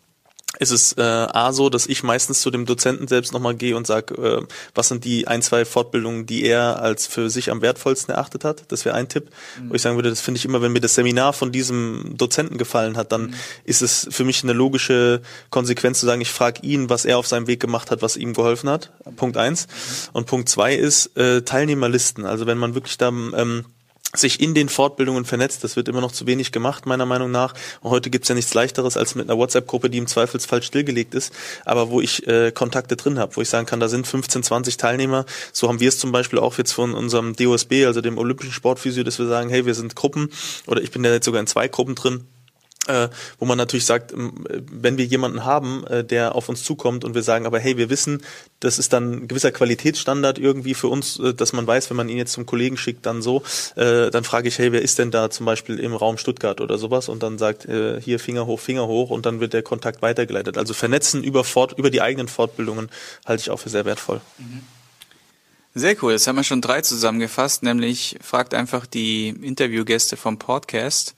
ist 0.60 0.72
es 0.72 0.93
äh, 0.93 1.01
A 1.01 1.51
so, 1.51 1.69
dass 1.69 1.88
ich 1.88 2.03
meistens 2.03 2.41
zu 2.41 2.51
dem 2.51 2.65
Dozenten 2.65 3.07
selbst 3.07 3.33
nochmal 3.33 3.55
gehe 3.55 3.75
und 3.75 3.88
sage, 3.88 4.13
äh, 4.15 4.45
was 4.75 4.88
sind 4.88 5.03
die 5.03 5.27
ein, 5.27 5.41
zwei 5.41 5.65
Fortbildungen, 5.65 6.27
die 6.27 6.43
er 6.45 6.79
als 6.79 7.07
für 7.07 7.29
sich 7.29 7.50
am 7.50 7.62
wertvollsten 7.62 8.13
erachtet 8.13 8.43
hat. 8.43 8.63
Das 8.67 8.86
wäre 8.86 8.95
ein 8.95 9.10
Tipp. 9.10 9.29
Mhm. 9.60 9.69
Wo 9.69 9.74
ich 9.74 9.81
sagen 9.81 9.95
würde, 9.95 10.10
das 10.10 10.22
finde 10.22 10.38
ich 10.38 10.45
immer, 10.45 10.62
wenn 10.62 10.72
mir 10.72 10.79
das 10.79 10.93
Seminar 10.93 11.33
von 11.33 11.51
diesem 11.51 12.13
Dozenten 12.17 12.57
gefallen 12.57 12.98
hat, 12.98 13.12
dann 13.12 13.27
mhm. 13.27 13.33
ist 13.65 13.81
es 13.81 14.07
für 14.12 14.24
mich 14.25 14.43
eine 14.43 14.53
logische 14.53 15.22
Konsequenz 15.50 16.00
zu 16.00 16.05
sagen, 16.05 16.22
ich 16.22 16.31
frage 16.31 16.62
ihn, 16.62 16.89
was 16.89 17.05
er 17.05 17.17
auf 17.17 17.27
seinem 17.27 17.48
Weg 17.48 17.60
gemacht 17.60 17.89
hat, 17.89 18.03
was 18.03 18.15
ihm 18.15 18.33
geholfen 18.33 18.69
hat. 18.69 18.91
Punkt 19.15 19.38
eins. 19.38 19.67
Mhm. 19.67 20.10
Und 20.13 20.27
Punkt 20.27 20.50
zwei 20.50 20.75
ist 20.75 21.17
äh, 21.17 21.41
Teilnehmerlisten. 21.41 22.25
Also 22.25 22.45
wenn 22.45 22.60
man 22.60 22.75
wirklich 22.75 22.98
da 22.98 23.07
ähm, 23.07 23.65
sich 24.15 24.39
in 24.39 24.53
den 24.53 24.70
Fortbildungen 24.70 25.25
vernetzt. 25.25 25.63
Das 25.63 25.75
wird 25.75 25.88
immer 25.88 26.01
noch 26.01 26.12
zu 26.12 26.27
wenig 26.27 26.51
gemacht, 26.51 26.86
meiner 26.86 27.08
Meinung 27.08 27.32
nach. 27.32 27.55
Und 27.82 27.89
heute 27.89 28.12
gibt's 28.12 28.29
ja 28.29 28.36
nichts 28.36 28.53
leichteres 28.53 28.96
als 28.96 29.15
mit 29.15 29.27
einer 29.27 29.39
WhatsApp-Gruppe, 29.39 29.89
die 29.89 29.98
im 29.98 30.05
Zweifelsfall 30.05 30.62
stillgelegt 30.62 31.15
ist, 31.15 31.34
aber 31.65 31.89
wo 31.89 32.00
ich 32.00 32.27
äh, 32.27 32.51
Kontakte 32.51 32.96
drin 32.96 33.17
habe, 33.17 33.36
wo 33.36 33.41
ich 33.41 33.50
sagen 33.50 33.65
kann, 33.65 33.79
da 33.79 33.88
sind 33.88 34.05
15, 34.05 34.43
20 34.43 34.77
Teilnehmer. 34.77 35.25
So 35.51 35.67
haben 35.67 35.79
wir 35.79 35.89
es 35.89 35.98
zum 35.98 36.12
Beispiel 36.12 36.38
auch 36.38 36.58
jetzt 36.60 36.74
von 36.74 36.93
unserem 36.93 37.36
DOSB, 37.36 37.86
also 37.86 38.01
dem 38.01 38.20
Olympischen 38.20 38.53
Sportphysio, 38.53 39.03
dass 39.03 39.17
wir 39.17 39.25
sagen, 39.25 39.50
hey, 39.50 39.65
wir 39.65 39.74
sind 39.74 39.96
Gruppen 39.96 40.29
oder 40.67 40.82
ich 40.82 40.91
bin 40.91 41.03
ja 41.03 41.12
jetzt 41.12 41.25
sogar 41.25 41.41
in 41.41 41.48
zwei 41.48 41.67
Gruppen 41.67 41.96
drin 41.96 42.27
äh, 42.88 43.08
wo 43.40 43.46
man 43.46 43.58
natürlich 43.58 43.86
sagt, 43.86 44.13
wenn 44.13 44.98
wir 44.98 45.06
jemanden 45.06 45.46
haben, 45.46 45.86
äh, 45.88 46.04
der 46.04 46.36
auf 46.36 46.50
uns 46.50 46.63
zukommt 46.63 47.06
und 47.06 47.16
wir 47.16 47.24
sagen, 47.24 47.46
aber 47.46 47.60
hey, 47.60 47.78
wir 47.78 47.90
wissen, 47.90 48.22
das 48.60 48.80
ist 48.80 48.94
dann 48.94 49.12
ein 49.12 49.28
gewisser 49.28 49.52
Qualitätsstandard 49.52 50.38
irgendwie 50.38 50.74
für 50.74 50.88
uns, 50.88 51.20
äh, 51.20 51.34
dass 51.34 51.54
man 51.54 51.66
weiß, 51.66 51.90
wenn 51.90 51.98
man 51.98 52.10
ihn 52.10 52.18
jetzt 52.18 52.34
zum 52.34 52.46
Kollegen 52.46 52.78
schickt, 52.78 53.06
dann 53.06 53.22
so, 53.22 53.44
äh, 53.75 54.10
dann 54.10 54.24
frage 54.24 54.48
ich, 54.48 54.60
hey, 54.60 54.72
wer 54.72 54.82
ist 54.82 55.00
denn 55.00 55.12
da 55.12 55.30
zum 55.30 55.46
Beispiel 55.46 55.80
im 55.80 55.94
Raum 55.94 56.18
Stuttgart 56.18 56.60
oder 56.60 56.78
sowas 56.78 57.10
und 57.10 57.24
dann 57.24 57.38
sagt, 57.38 57.66
äh, 57.66 58.02
hier 58.02 58.20
Finger 58.20 58.46
hoch, 58.46 58.60
Finger 58.60 58.88
hoch 58.88 59.10
und 59.10 59.25
dann 59.25 59.40
wird 59.40 59.54
der 59.54 59.63
Kontakt 59.63 60.02
weitergeleitet. 60.02 60.58
Also 60.58 60.74
vernetzen 60.74 61.24
über, 61.24 61.44
Fort, 61.44 61.78
über 61.78 61.90
die 61.90 62.02
eigenen 62.02 62.28
Fortbildungen 62.28 62.90
halte 63.25 63.42
ich 63.42 63.50
auch 63.50 63.60
für 63.60 63.70
sehr 63.70 63.86
wertvoll. 63.86 64.20
Mhm. 64.38 64.62
Sehr 65.75 65.96
cool, 66.04 66.12
jetzt 66.12 66.28
haben 66.28 66.36
wir 66.36 66.44
schon 66.44 66.62
drei 66.62 66.82
zusammengefasst, 66.82 67.63
nämlich 67.63 68.18
fragt 68.22 68.54
einfach 68.54 68.86
die 68.86 69.30
Interviewgäste 69.30 70.18
vom 70.18 70.38
Podcast, 70.38 71.16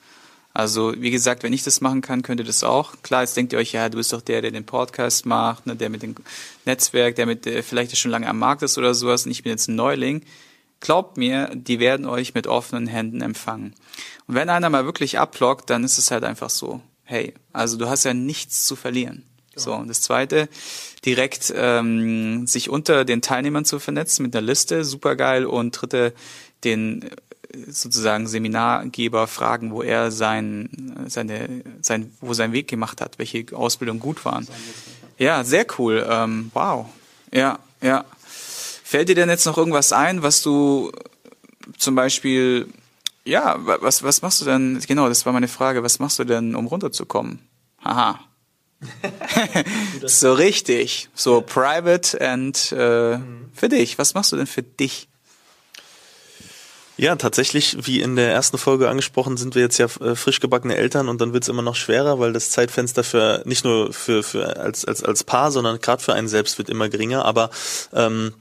also 0.56 0.94
wie 0.98 1.12
gesagt, 1.12 1.44
wenn 1.44 1.52
ich 1.52 1.64
das 1.64 1.82
machen 1.82 2.00
kann, 2.00 2.24
könnt 2.24 2.40
ihr 2.40 2.46
das 2.46 2.64
auch. 2.64 2.94
Klar, 3.04 3.24
jetzt 3.24 3.36
denkt 3.36 3.52
ihr 3.52 3.60
euch, 3.60 3.74
ja, 3.74 3.90
du 3.90 3.98
bist 3.98 4.14
doch 4.14 4.22
der, 4.22 4.42
der 4.42 4.52
den 4.52 4.66
Podcast 4.66 5.26
macht, 5.26 5.66
ne, 5.66 5.76
der 5.76 5.90
mit 5.90 6.02
dem 6.02 6.16
Netzwerk, 6.64 7.18
der 7.18 7.26
mit 7.26 7.44
der 7.44 7.62
vielleicht 7.62 7.98
schon 7.98 8.10
lange 8.10 8.30
am 8.30 8.40
Markt 8.40 8.64
ist 8.64 8.78
oder 8.78 8.94
sowas 8.94 9.26
und 9.26 9.34
ich 9.34 9.44
bin 9.44 9.50
jetzt 9.50 9.68
ein 9.68 9.76
Neuling. 9.76 10.24
Glaubt 10.80 11.18
mir, 11.18 11.52
die 11.54 11.82
werden 11.82 12.06
euch 12.06 12.36
mit 12.36 12.48
offenen 12.48 12.88
Händen 12.88 13.20
empfangen. 13.20 13.76
Und 14.28 14.36
wenn 14.36 14.48
einer 14.48 14.70
mal 14.70 14.86
wirklich 14.86 15.20
ablockt, 15.20 15.70
dann 15.70 15.84
ist 15.84 15.98
es 15.98 16.10
halt 16.10 16.24
einfach 16.24 16.50
so. 16.50 16.80
Hey, 17.04 17.34
also 17.52 17.76
du 17.76 17.90
hast 17.90 18.06
ja 18.06 18.14
nichts 18.14 18.66
zu 18.66 18.78
verlieren. 18.78 19.26
So, 19.58 19.74
und 19.74 19.90
das 19.90 20.00
zweite, 20.00 20.48
direkt 21.06 21.54
ähm, 21.54 22.48
sich 22.48 22.70
unter 22.70 23.04
den 23.04 23.22
Teilnehmern 23.22 23.66
zu 23.66 23.80
vernetzen 23.80 24.24
mit 24.24 24.34
einer 24.34 24.46
Liste, 24.46 24.86
super 24.86 25.18
geil. 25.18 25.46
Und 25.46 25.72
dritte, 25.72 26.14
den 26.64 27.10
sozusagen 27.68 28.28
Seminargeber 28.28 29.28
fragen, 29.28 29.72
wo 29.72 29.82
er 29.82 30.12
sein, 30.12 31.06
seine, 31.08 31.64
sein, 31.82 32.12
wo 32.22 32.34
sein 32.34 32.52
Weg 32.52 32.68
gemacht 32.68 33.02
hat, 33.02 33.20
welche 33.20 33.46
Ausbildungen 33.54 34.00
gut 34.00 34.26
waren. 34.26 34.48
Ja, 35.18 35.44
sehr 35.44 35.66
cool. 35.78 36.06
Ähm, 36.10 36.52
wow. 36.54 36.88
Ja, 37.32 37.60
ja. 37.82 38.06
Fällt 38.84 39.10
dir 39.10 39.16
denn 39.16 39.30
jetzt 39.30 39.46
noch 39.46 39.58
irgendwas 39.58 39.94
ein, 39.94 40.22
was 40.22 40.42
du 40.42 40.92
zum 41.78 41.96
Beispiel, 41.96 42.68
ja, 43.24 43.56
was, 43.60 44.04
was 44.04 44.22
machst 44.22 44.42
du 44.42 44.46
denn, 44.46 44.80
genau, 44.88 45.08
das 45.08 45.26
war 45.26 45.34
meine 45.34 45.48
Frage, 45.48 45.84
was 45.84 46.00
machst 46.00 46.20
du 46.20 46.24
denn, 46.24 46.56
um 46.56 46.68
runterzukommen? 46.68 47.40
Haha. 47.84 48.20
so 50.06 50.34
richtig, 50.34 51.10
so 51.16 51.42
private 51.42 52.20
and 52.22 52.74
äh, 52.78 53.18
mhm. 53.18 53.50
für 53.54 53.70
dich. 53.70 53.98
Was 53.98 54.14
machst 54.14 54.32
du 54.32 54.38
denn 54.38 54.48
für 54.48 54.64
dich? 54.64 55.08
Ja, 56.98 57.16
tatsächlich, 57.18 57.86
wie 57.86 58.00
in 58.00 58.16
der 58.16 58.32
ersten 58.32 58.58
Folge 58.58 58.90
angesprochen, 58.90 59.36
sind 59.36 59.54
wir 59.54 59.62
jetzt 59.62 59.78
ja 59.78 59.88
äh, 60.00 60.16
frisch 60.16 60.40
gebackene 60.40 60.78
Eltern 60.78 61.10
und 61.10 61.20
dann 61.20 61.34
wird's 61.34 61.50
immer 61.50 61.62
noch 61.62 61.76
schwerer, 61.76 62.20
weil 62.20 62.32
das 62.32 62.52
Zeitfenster 62.52 63.04
für 63.04 63.42
nicht 63.46 63.66
nur 63.66 63.92
für, 63.92 64.24
für 64.24 64.58
als, 64.58 64.86
als, 64.86 65.04
als 65.04 65.26
Paar, 65.26 65.52
sondern 65.52 65.80
gerade 65.80 66.02
für 66.02 66.14
einen 66.14 66.30
selbst 66.30 66.58
wird 66.58 66.70
immer 66.70 66.88
geringer. 66.88 67.26
Aber 67.26 67.50
ähm, 67.94 68.34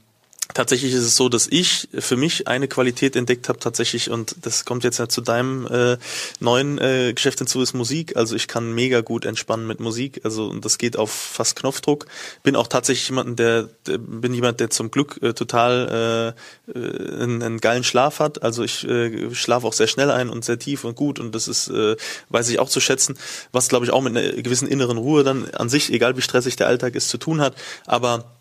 Tatsächlich 0.53 0.93
ist 0.93 1.03
es 1.03 1.15
so, 1.15 1.27
dass 1.27 1.47
ich 1.47 1.89
für 1.97 2.17
mich 2.17 2.47
eine 2.47 2.67
Qualität 2.67 3.15
entdeckt 3.15 3.49
habe 3.49 3.59
tatsächlich 3.59 4.11
und 4.11 4.35
das 4.43 4.63
kommt 4.63 4.83
jetzt 4.83 4.99
ja 4.99 5.09
zu 5.09 5.21
deinem 5.21 5.65
äh, 5.65 5.97
neuen 6.39 6.77
äh, 6.77 7.13
Geschäft 7.13 7.39
hinzu 7.39 7.61
ist 7.61 7.73
Musik. 7.73 8.15
Also 8.15 8.35
ich 8.35 8.47
kann 8.47 8.73
mega 8.73 9.01
gut 9.01 9.25
entspannen 9.25 9.65
mit 9.65 9.79
Musik. 9.79 10.21
Also 10.23 10.47
und 10.47 10.63
das 10.63 10.77
geht 10.77 10.97
auf 10.97 11.11
fast 11.11 11.55
Knopfdruck. 11.57 12.05
Bin 12.43 12.55
auch 12.55 12.67
tatsächlich 12.67 13.09
jemand, 13.09 13.39
der, 13.39 13.69
der 13.87 13.97
bin 13.97 14.33
jemand, 14.33 14.59
der 14.59 14.69
zum 14.69 14.91
Glück 14.91 15.19
äh, 15.21 15.33
total 15.33 16.35
äh, 16.67 16.77
äh, 16.77 17.23
einen, 17.23 17.41
einen 17.41 17.59
geilen 17.59 17.83
Schlaf 17.83 18.19
hat. 18.19 18.43
Also 18.43 18.63
ich 18.63 18.87
äh, 18.87 19.33
schlafe 19.33 19.65
auch 19.65 19.73
sehr 19.73 19.87
schnell 19.87 20.11
ein 20.11 20.29
und 20.29 20.45
sehr 20.45 20.59
tief 20.59 20.83
und 20.83 20.95
gut 20.95 21.19
und 21.19 21.33
das 21.33 21.47
ist 21.47 21.69
äh, 21.69 21.95
weiß 22.29 22.49
ich 22.49 22.59
auch 22.59 22.69
zu 22.69 22.79
schätzen, 22.79 23.17
was 23.51 23.67
glaube 23.67 23.85
ich 23.85 23.91
auch 23.91 24.01
mit 24.01 24.15
einer 24.15 24.41
gewissen 24.41 24.67
inneren 24.67 24.97
Ruhe 24.97 25.23
dann 25.23 25.49
an 25.51 25.69
sich, 25.69 25.91
egal 25.91 26.15
wie 26.17 26.21
stressig 26.21 26.55
der 26.55 26.67
Alltag 26.67 26.95
ist, 26.95 27.09
zu 27.09 27.17
tun 27.17 27.41
hat. 27.41 27.55
Aber 27.85 28.35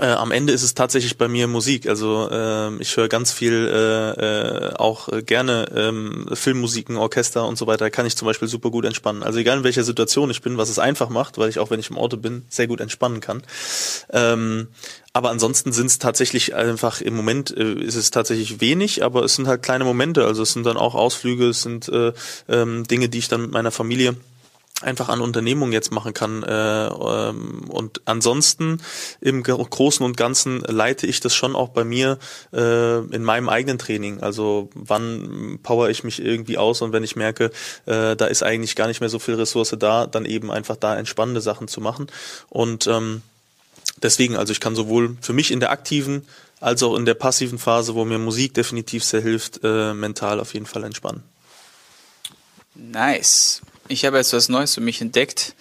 äh, 0.00 0.06
am 0.06 0.32
Ende 0.32 0.52
ist 0.52 0.64
es 0.64 0.74
tatsächlich 0.74 1.18
bei 1.18 1.28
mir 1.28 1.46
Musik. 1.46 1.88
Also 1.88 2.28
äh, 2.30 2.74
ich 2.80 2.96
höre 2.96 3.08
ganz 3.08 3.30
viel 3.30 3.52
äh, 3.52 4.68
äh, 4.68 4.74
auch 4.74 5.08
äh, 5.08 5.22
gerne 5.22 5.66
ähm, 5.74 6.26
Filmmusiken, 6.32 6.96
Orchester 6.96 7.46
und 7.46 7.56
so 7.56 7.66
weiter. 7.68 7.90
Kann 7.90 8.04
ich 8.04 8.16
zum 8.16 8.26
Beispiel 8.26 8.48
super 8.48 8.70
gut 8.70 8.84
entspannen. 8.84 9.22
Also 9.22 9.38
egal 9.38 9.58
in 9.58 9.64
welcher 9.64 9.84
Situation 9.84 10.30
ich 10.30 10.42
bin, 10.42 10.58
was 10.58 10.68
es 10.68 10.80
einfach 10.80 11.10
macht, 11.10 11.38
weil 11.38 11.48
ich 11.48 11.60
auch 11.60 11.70
wenn 11.70 11.78
ich 11.78 11.90
im 11.90 11.98
Auto 11.98 12.16
bin 12.16 12.42
sehr 12.48 12.66
gut 12.66 12.80
entspannen 12.80 13.20
kann. 13.20 13.42
Ähm, 14.10 14.66
aber 15.12 15.30
ansonsten 15.30 15.72
sind 15.72 15.86
es 15.86 16.00
tatsächlich 16.00 16.56
einfach 16.56 17.00
im 17.00 17.14
Moment 17.14 17.56
äh, 17.56 17.74
ist 17.74 17.94
es 17.94 18.10
tatsächlich 18.10 18.60
wenig, 18.60 19.04
aber 19.04 19.22
es 19.22 19.36
sind 19.36 19.46
halt 19.46 19.62
kleine 19.62 19.84
Momente. 19.84 20.24
Also 20.24 20.42
es 20.42 20.52
sind 20.52 20.66
dann 20.66 20.76
auch 20.76 20.96
Ausflüge, 20.96 21.50
es 21.50 21.62
sind 21.62 21.88
äh, 21.88 22.12
ähm, 22.48 22.84
Dinge, 22.88 23.08
die 23.08 23.18
ich 23.18 23.28
dann 23.28 23.42
mit 23.42 23.52
meiner 23.52 23.70
Familie 23.70 24.16
einfach 24.84 25.08
an 25.08 25.20
Unternehmungen 25.20 25.72
jetzt 25.72 25.92
machen 25.92 26.14
kann. 26.14 26.42
Äh, 26.42 26.86
ähm, 26.86 27.64
und 27.68 28.00
ansonsten 28.04 28.80
im 29.20 29.42
Großen 29.42 30.04
und 30.04 30.16
Ganzen 30.16 30.60
leite 30.60 31.06
ich 31.06 31.20
das 31.20 31.34
schon 31.34 31.56
auch 31.56 31.70
bei 31.70 31.84
mir 31.84 32.18
äh, 32.52 32.98
in 32.98 33.24
meinem 33.24 33.48
eigenen 33.48 33.78
Training. 33.78 34.20
Also 34.20 34.70
wann 34.74 35.58
power 35.62 35.90
ich 35.90 36.04
mich 36.04 36.22
irgendwie 36.22 36.58
aus 36.58 36.82
und 36.82 36.92
wenn 36.92 37.04
ich 37.04 37.16
merke, 37.16 37.50
äh, 37.86 38.16
da 38.16 38.26
ist 38.26 38.42
eigentlich 38.42 38.76
gar 38.76 38.88
nicht 38.88 39.00
mehr 39.00 39.10
so 39.10 39.18
viel 39.18 39.34
Ressource 39.34 39.74
da, 39.78 40.06
dann 40.06 40.24
eben 40.24 40.50
einfach 40.50 40.76
da 40.76 40.96
entspannende 40.96 41.40
Sachen 41.40 41.68
zu 41.68 41.80
machen. 41.80 42.06
Und 42.48 42.86
ähm, 42.86 43.22
deswegen, 44.02 44.36
also 44.36 44.52
ich 44.52 44.60
kann 44.60 44.76
sowohl 44.76 45.16
für 45.20 45.32
mich 45.32 45.50
in 45.50 45.60
der 45.60 45.70
aktiven 45.70 46.26
als 46.60 46.82
auch 46.82 46.96
in 46.96 47.04
der 47.04 47.14
passiven 47.14 47.58
Phase, 47.58 47.94
wo 47.94 48.04
mir 48.04 48.18
Musik 48.18 48.54
definitiv 48.54 49.04
sehr 49.04 49.20
hilft, 49.20 49.62
mental 49.62 50.40
auf 50.40 50.54
jeden 50.54 50.64
Fall 50.64 50.84
entspannen. 50.84 51.22
Nice 52.74 53.60
ich 53.88 54.04
habe 54.04 54.16
jetzt 54.16 54.32
was 54.32 54.48
Neues 54.48 54.74
für 54.74 54.80
mich 54.80 55.00
entdeckt. 55.00 55.54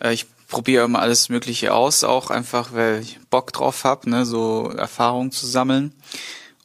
Äh, 0.00 0.14
ich 0.14 0.26
probiere 0.48 0.84
immer 0.84 1.00
alles 1.00 1.28
Mögliche 1.28 1.72
aus, 1.74 2.04
auch 2.04 2.30
einfach, 2.30 2.72
weil 2.72 3.00
ich 3.00 3.18
Bock 3.30 3.52
drauf 3.52 3.84
habe, 3.84 4.10
ne, 4.10 4.26
so 4.26 4.70
Erfahrungen 4.76 5.32
zu 5.32 5.46
sammeln. 5.46 5.92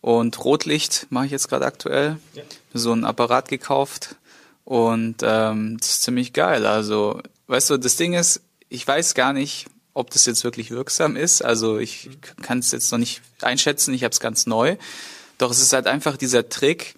Und 0.01 0.43
Rotlicht 0.43 1.08
mache 1.10 1.25
ich 1.25 1.31
jetzt 1.31 1.49
gerade 1.49 1.65
aktuell. 1.65 2.17
Ja. 2.34 2.43
So 2.73 2.93
ein 2.93 3.05
Apparat 3.05 3.47
gekauft. 3.47 4.15
Und 4.63 5.17
ähm, 5.23 5.77
das 5.79 5.91
ist 5.91 6.03
ziemlich 6.03 6.34
geil. 6.34 6.65
Also, 6.65 7.21
weißt 7.47 7.69
du, 7.69 7.77
das 7.77 7.95
Ding 7.95 8.13
ist, 8.13 8.41
ich 8.69 8.88
weiß 8.88 9.13
gar 9.13 9.34
nicht, 9.34 9.67
ob 9.95 10.12
das 10.12 10.25
jetzt 10.25 10.43
wirklich 10.43 10.71
wirksam 10.71 11.15
ist. 11.15 11.41
Also 11.43 11.79
ich 11.79 12.10
kann 12.41 12.60
es 12.60 12.71
jetzt 12.71 12.91
noch 12.91 12.99
nicht 12.99 13.21
einschätzen, 13.41 13.93
ich 13.93 14.03
habe 14.03 14.12
es 14.12 14.19
ganz 14.19 14.45
neu. 14.45 14.75
Doch 15.38 15.49
es 15.49 15.62
ist 15.62 15.73
halt 15.73 15.88
einfach 15.88 16.17
dieser 16.17 16.49
Trick, 16.49 16.95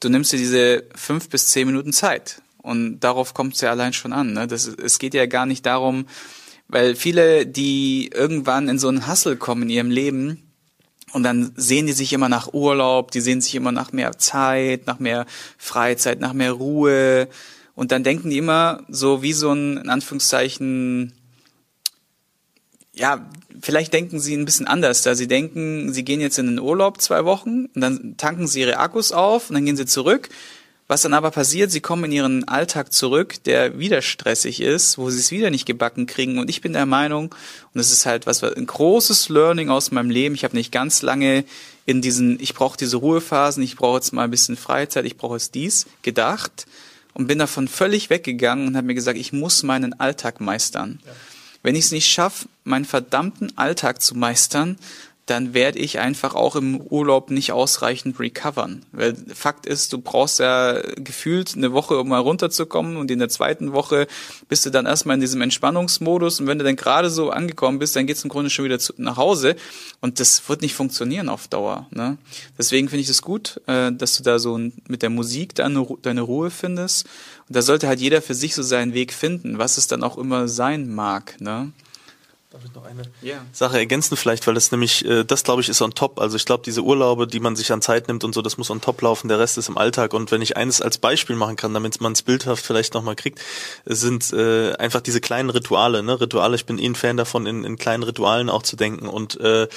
du 0.00 0.08
nimmst 0.08 0.32
dir 0.32 0.38
diese 0.38 0.84
fünf 0.94 1.28
bis 1.30 1.48
zehn 1.48 1.66
Minuten 1.66 1.92
Zeit. 1.92 2.42
Und 2.66 3.00
darauf 3.00 3.32
kommt 3.32 3.54
es 3.54 3.60
ja 3.60 3.70
allein 3.70 3.92
schon 3.92 4.12
an. 4.12 4.32
Ne? 4.32 4.48
Das, 4.48 4.66
es 4.66 4.98
geht 4.98 5.14
ja 5.14 5.26
gar 5.26 5.46
nicht 5.46 5.64
darum, 5.64 6.06
weil 6.66 6.96
viele, 6.96 7.46
die 7.46 8.10
irgendwann 8.12 8.68
in 8.68 8.80
so 8.80 8.88
einen 8.88 9.06
Hassel 9.06 9.36
kommen 9.36 9.62
in 9.62 9.70
ihrem 9.70 9.90
Leben, 9.90 10.42
und 11.12 11.22
dann 11.22 11.52
sehen 11.56 11.86
die 11.86 11.92
sich 11.92 12.12
immer 12.12 12.28
nach 12.28 12.52
Urlaub, 12.52 13.10
die 13.12 13.20
sehen 13.20 13.40
sich 13.40 13.54
immer 13.54 13.72
nach 13.72 13.92
mehr 13.92 14.18
Zeit, 14.18 14.86
nach 14.86 14.98
mehr 14.98 15.24
Freizeit, 15.56 16.20
nach 16.20 16.32
mehr 16.32 16.52
Ruhe. 16.52 17.28
Und 17.74 17.92
dann 17.92 18.02
denken 18.02 18.28
die 18.28 18.38
immer 18.38 18.82
so 18.88 19.22
wie 19.22 19.32
so 19.32 19.52
ein, 19.52 19.78
in 19.78 19.88
Anführungszeichen, 19.88 21.12
ja, 22.92 23.30
vielleicht 23.62 23.92
denken 23.92 24.18
sie 24.18 24.36
ein 24.36 24.44
bisschen 24.44 24.66
anders, 24.66 25.02
da 25.02 25.14
sie 25.14 25.28
denken, 25.28 25.92
sie 25.92 26.04
gehen 26.04 26.20
jetzt 26.20 26.38
in 26.38 26.46
den 26.46 26.58
Urlaub 26.58 27.00
zwei 27.00 27.24
Wochen 27.24 27.66
und 27.66 27.80
dann 27.80 28.16
tanken 28.16 28.46
sie 28.46 28.60
ihre 28.60 28.78
Akkus 28.78 29.12
auf 29.12 29.48
und 29.48 29.54
dann 29.54 29.64
gehen 29.64 29.76
sie 29.76 29.86
zurück 29.86 30.28
was 30.88 31.02
dann 31.02 31.14
aber 31.14 31.32
passiert, 31.32 31.70
sie 31.70 31.80
kommen 31.80 32.04
in 32.04 32.12
ihren 32.12 32.48
Alltag 32.48 32.92
zurück, 32.92 33.42
der 33.44 33.78
wieder 33.78 34.02
stressig 34.02 34.60
ist, 34.60 34.98
wo 34.98 35.10
sie 35.10 35.18
es 35.18 35.32
wieder 35.32 35.50
nicht 35.50 35.66
gebacken 35.66 36.06
kriegen. 36.06 36.38
Und 36.38 36.48
ich 36.48 36.60
bin 36.60 36.72
der 36.72 36.86
Meinung, 36.86 37.26
und 37.26 37.74
das 37.74 37.90
ist 37.90 38.06
halt 38.06 38.26
was, 38.26 38.42
ein 38.44 38.66
großes 38.66 39.28
Learning 39.28 39.68
aus 39.68 39.90
meinem 39.90 40.10
Leben. 40.10 40.36
Ich 40.36 40.44
habe 40.44 40.56
nicht 40.56 40.70
ganz 40.70 41.02
lange 41.02 41.44
in 41.86 42.02
diesen, 42.02 42.40
ich 42.40 42.54
brauche 42.54 42.76
diese 42.76 42.98
Ruhephasen, 42.98 43.62
ich 43.62 43.76
brauche 43.76 43.96
jetzt 43.96 44.12
mal 44.12 44.24
ein 44.24 44.30
bisschen 44.30 44.56
Freizeit, 44.56 45.06
ich 45.06 45.16
brauche 45.16 45.34
jetzt 45.34 45.54
dies 45.54 45.86
gedacht 46.02 46.66
und 47.14 47.26
bin 47.26 47.38
davon 47.38 47.66
völlig 47.66 48.10
weggegangen 48.10 48.68
und 48.68 48.76
habe 48.76 48.86
mir 48.86 48.94
gesagt, 48.94 49.18
ich 49.18 49.32
muss 49.32 49.62
meinen 49.64 49.98
Alltag 49.98 50.40
meistern. 50.40 51.00
Ja. 51.04 51.12
Wenn 51.62 51.74
ich 51.74 51.86
es 51.86 51.90
nicht 51.90 52.08
schaffe, 52.08 52.46
meinen 52.62 52.84
verdammten 52.84 53.56
Alltag 53.58 54.00
zu 54.00 54.16
meistern, 54.16 54.78
dann 55.26 55.54
werde 55.54 55.80
ich 55.80 55.98
einfach 55.98 56.36
auch 56.36 56.54
im 56.54 56.80
Urlaub 56.80 57.30
nicht 57.30 57.50
ausreichend 57.50 58.20
recovern. 58.20 58.86
Weil 58.92 59.16
Fakt 59.34 59.66
ist, 59.66 59.92
du 59.92 59.98
brauchst 59.98 60.38
ja 60.38 60.80
gefühlt 60.94 61.54
eine 61.56 61.72
Woche, 61.72 61.98
um 61.98 62.08
mal 62.08 62.20
runterzukommen 62.20 62.96
und 62.96 63.10
in 63.10 63.18
der 63.18 63.28
zweiten 63.28 63.72
Woche 63.72 64.06
bist 64.48 64.64
du 64.64 64.70
dann 64.70 64.86
erstmal 64.86 65.14
in 65.14 65.20
diesem 65.20 65.42
Entspannungsmodus 65.42 66.38
und 66.38 66.46
wenn 66.46 66.58
du 66.58 66.64
dann 66.64 66.76
gerade 66.76 67.10
so 67.10 67.30
angekommen 67.30 67.80
bist, 67.80 67.96
dann 67.96 68.06
geht's 68.06 68.22
im 68.22 68.30
Grunde 68.30 68.50
schon 68.50 68.64
wieder 68.64 68.78
zu, 68.78 68.92
nach 68.98 69.16
Hause 69.16 69.56
und 70.00 70.20
das 70.20 70.48
wird 70.48 70.62
nicht 70.62 70.74
funktionieren 70.74 71.28
auf 71.28 71.48
Dauer. 71.48 71.88
Ne? 71.90 72.18
Deswegen 72.56 72.88
finde 72.88 73.00
ich 73.00 73.08
es 73.08 73.16
das 73.16 73.22
gut, 73.22 73.60
äh, 73.66 73.90
dass 73.90 74.16
du 74.16 74.22
da 74.22 74.38
so 74.38 74.56
mit 74.56 75.02
der 75.02 75.10
Musik 75.10 75.56
deine, 75.56 75.84
deine 76.02 76.20
Ruhe 76.20 76.50
findest 76.50 77.06
und 77.48 77.56
da 77.56 77.62
sollte 77.62 77.88
halt 77.88 78.00
jeder 78.00 78.22
für 78.22 78.34
sich 78.34 78.54
so 78.54 78.62
seinen 78.62 78.94
Weg 78.94 79.12
finden, 79.12 79.58
was 79.58 79.76
es 79.76 79.88
dann 79.88 80.04
auch 80.04 80.18
immer 80.18 80.46
sein 80.46 80.94
mag. 80.94 81.40
Ne? 81.40 81.72
Darf 82.56 82.64
ich 82.64 82.74
noch 82.74 82.86
eine 82.86 83.02
yeah. 83.22 83.44
Sache 83.52 83.76
ergänzen 83.76 84.16
vielleicht, 84.16 84.46
weil 84.46 84.54
das 84.54 84.72
nämlich, 84.72 85.04
äh, 85.04 85.24
das 85.24 85.44
glaube 85.44 85.60
ich 85.60 85.68
ist 85.68 85.82
on 85.82 85.92
top. 85.92 86.18
Also 86.18 86.36
ich 86.36 86.46
glaube, 86.46 86.62
diese 86.64 86.80
Urlaube, 86.80 87.26
die 87.26 87.38
man 87.38 87.54
sich 87.54 87.70
an 87.70 87.82
Zeit 87.82 88.08
nimmt 88.08 88.24
und 88.24 88.34
so, 88.34 88.40
das 88.40 88.56
muss 88.56 88.70
on 88.70 88.80
top 88.80 89.02
laufen, 89.02 89.28
der 89.28 89.38
Rest 89.38 89.58
ist 89.58 89.68
im 89.68 89.76
Alltag. 89.76 90.14
Und 90.14 90.32
wenn 90.32 90.40
ich 90.40 90.56
eines 90.56 90.80
als 90.80 90.96
Beispiel 90.96 91.36
machen 91.36 91.56
kann, 91.56 91.74
damit 91.74 92.00
man 92.00 92.12
es 92.12 92.22
bildhaft 92.22 92.64
vielleicht 92.64 92.94
nochmal 92.94 93.14
kriegt, 93.14 93.42
sind 93.84 94.32
äh, 94.32 94.72
einfach 94.76 95.02
diese 95.02 95.20
kleinen 95.20 95.50
Rituale. 95.50 96.02
Ne? 96.02 96.18
Rituale, 96.18 96.56
ich 96.56 96.64
bin 96.64 96.78
eh 96.78 96.86
ein 96.86 96.94
Fan 96.94 97.18
davon, 97.18 97.44
in, 97.44 97.62
in 97.64 97.76
kleinen 97.76 98.04
Ritualen 98.04 98.48
auch 98.48 98.62
zu 98.62 98.76
denken 98.76 99.06
und 99.06 99.38
äh, 99.38 99.68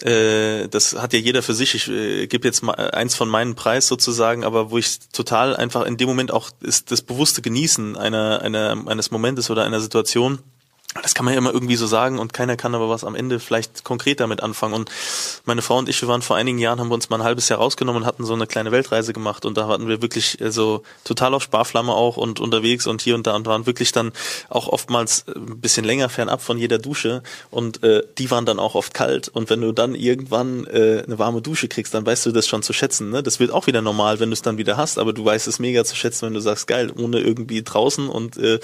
äh, 0.00 0.68
das 0.68 0.94
hat 0.94 1.12
ja 1.12 1.20
jeder 1.20 1.42
für 1.42 1.54
sich. 1.54 1.76
Ich 1.76 1.88
äh, 1.88 2.26
gebe 2.26 2.48
jetzt 2.48 2.64
mal 2.64 2.74
eins 2.74 3.14
von 3.14 3.28
meinen 3.28 3.54
Preis 3.54 3.86
sozusagen, 3.86 4.42
aber 4.42 4.72
wo 4.72 4.78
ich 4.78 4.98
total 5.12 5.54
einfach 5.54 5.86
in 5.86 5.98
dem 5.98 6.08
Moment 6.08 6.32
auch 6.32 6.50
ist 6.62 6.90
das 6.90 7.02
bewusste 7.02 7.42
Genießen 7.42 7.96
einer, 7.96 8.42
einer 8.42 8.76
eines 8.88 9.12
Momentes 9.12 9.50
oder 9.50 9.62
einer 9.62 9.80
Situation 9.80 10.40
das 11.00 11.14
kann 11.14 11.24
man 11.24 11.32
ja 11.32 11.38
immer 11.38 11.52
irgendwie 11.52 11.76
so 11.76 11.86
sagen 11.86 12.18
und 12.18 12.32
keiner 12.32 12.56
kann 12.56 12.74
aber 12.74 12.88
was 12.88 13.04
am 13.04 13.14
Ende 13.14 13.40
vielleicht 13.40 13.82
konkret 13.82 14.20
damit 14.20 14.42
anfangen. 14.42 14.74
Und 14.74 14.90
meine 15.46 15.62
Frau 15.62 15.78
und 15.78 15.88
ich, 15.88 16.00
wir 16.02 16.08
waren 16.08 16.20
vor 16.20 16.36
einigen 16.36 16.58
Jahren, 16.58 16.80
haben 16.80 16.88
wir 16.88 16.94
uns 16.94 17.08
mal 17.08 17.16
ein 17.16 17.24
halbes 17.24 17.48
Jahr 17.48 17.60
rausgenommen 17.60 18.02
und 18.02 18.06
hatten 18.06 18.24
so 18.24 18.34
eine 18.34 18.46
kleine 18.46 18.72
Weltreise 18.72 19.12
gemacht 19.12 19.46
und 19.46 19.56
da 19.56 19.68
hatten 19.68 19.88
wir 19.88 20.02
wirklich 20.02 20.40
äh, 20.40 20.50
so 20.50 20.82
total 21.04 21.32
auf 21.34 21.42
Sparflamme 21.42 21.92
auch 21.92 22.16
und 22.18 22.40
unterwegs 22.40 22.86
und 22.86 23.00
hier 23.00 23.14
und 23.14 23.26
da 23.26 23.34
und 23.34 23.46
waren 23.46 23.64
wirklich 23.66 23.92
dann 23.92 24.12
auch 24.50 24.68
oftmals 24.68 25.24
äh, 25.28 25.32
ein 25.32 25.60
bisschen 25.60 25.84
länger 25.84 26.08
fernab 26.10 26.42
von 26.42 26.58
jeder 26.58 26.78
Dusche 26.78 27.22
und 27.50 27.82
äh, 27.82 28.02
die 28.18 28.30
waren 28.30 28.44
dann 28.44 28.58
auch 28.58 28.74
oft 28.74 28.92
kalt 28.92 29.28
und 29.28 29.48
wenn 29.48 29.62
du 29.62 29.72
dann 29.72 29.94
irgendwann 29.94 30.66
äh, 30.66 31.04
eine 31.06 31.18
warme 31.18 31.40
Dusche 31.40 31.68
kriegst, 31.68 31.94
dann 31.94 32.04
weißt 32.04 32.26
du 32.26 32.32
das 32.32 32.46
schon 32.46 32.62
zu 32.62 32.72
schätzen. 32.72 33.10
Ne? 33.10 33.22
Das 33.22 33.40
wird 33.40 33.50
auch 33.50 33.66
wieder 33.66 33.80
normal, 33.80 34.20
wenn 34.20 34.28
du 34.28 34.34
es 34.34 34.42
dann 34.42 34.58
wieder 34.58 34.76
hast, 34.76 34.98
aber 34.98 35.12
du 35.12 35.24
weißt 35.24 35.48
es 35.48 35.58
mega 35.58 35.84
zu 35.84 35.96
schätzen, 35.96 36.26
wenn 36.26 36.34
du 36.34 36.40
sagst, 36.40 36.66
geil, 36.66 36.92
ohne 36.96 37.20
irgendwie 37.20 37.62
draußen 37.62 38.08
und 38.08 38.36
äh, 38.36 38.60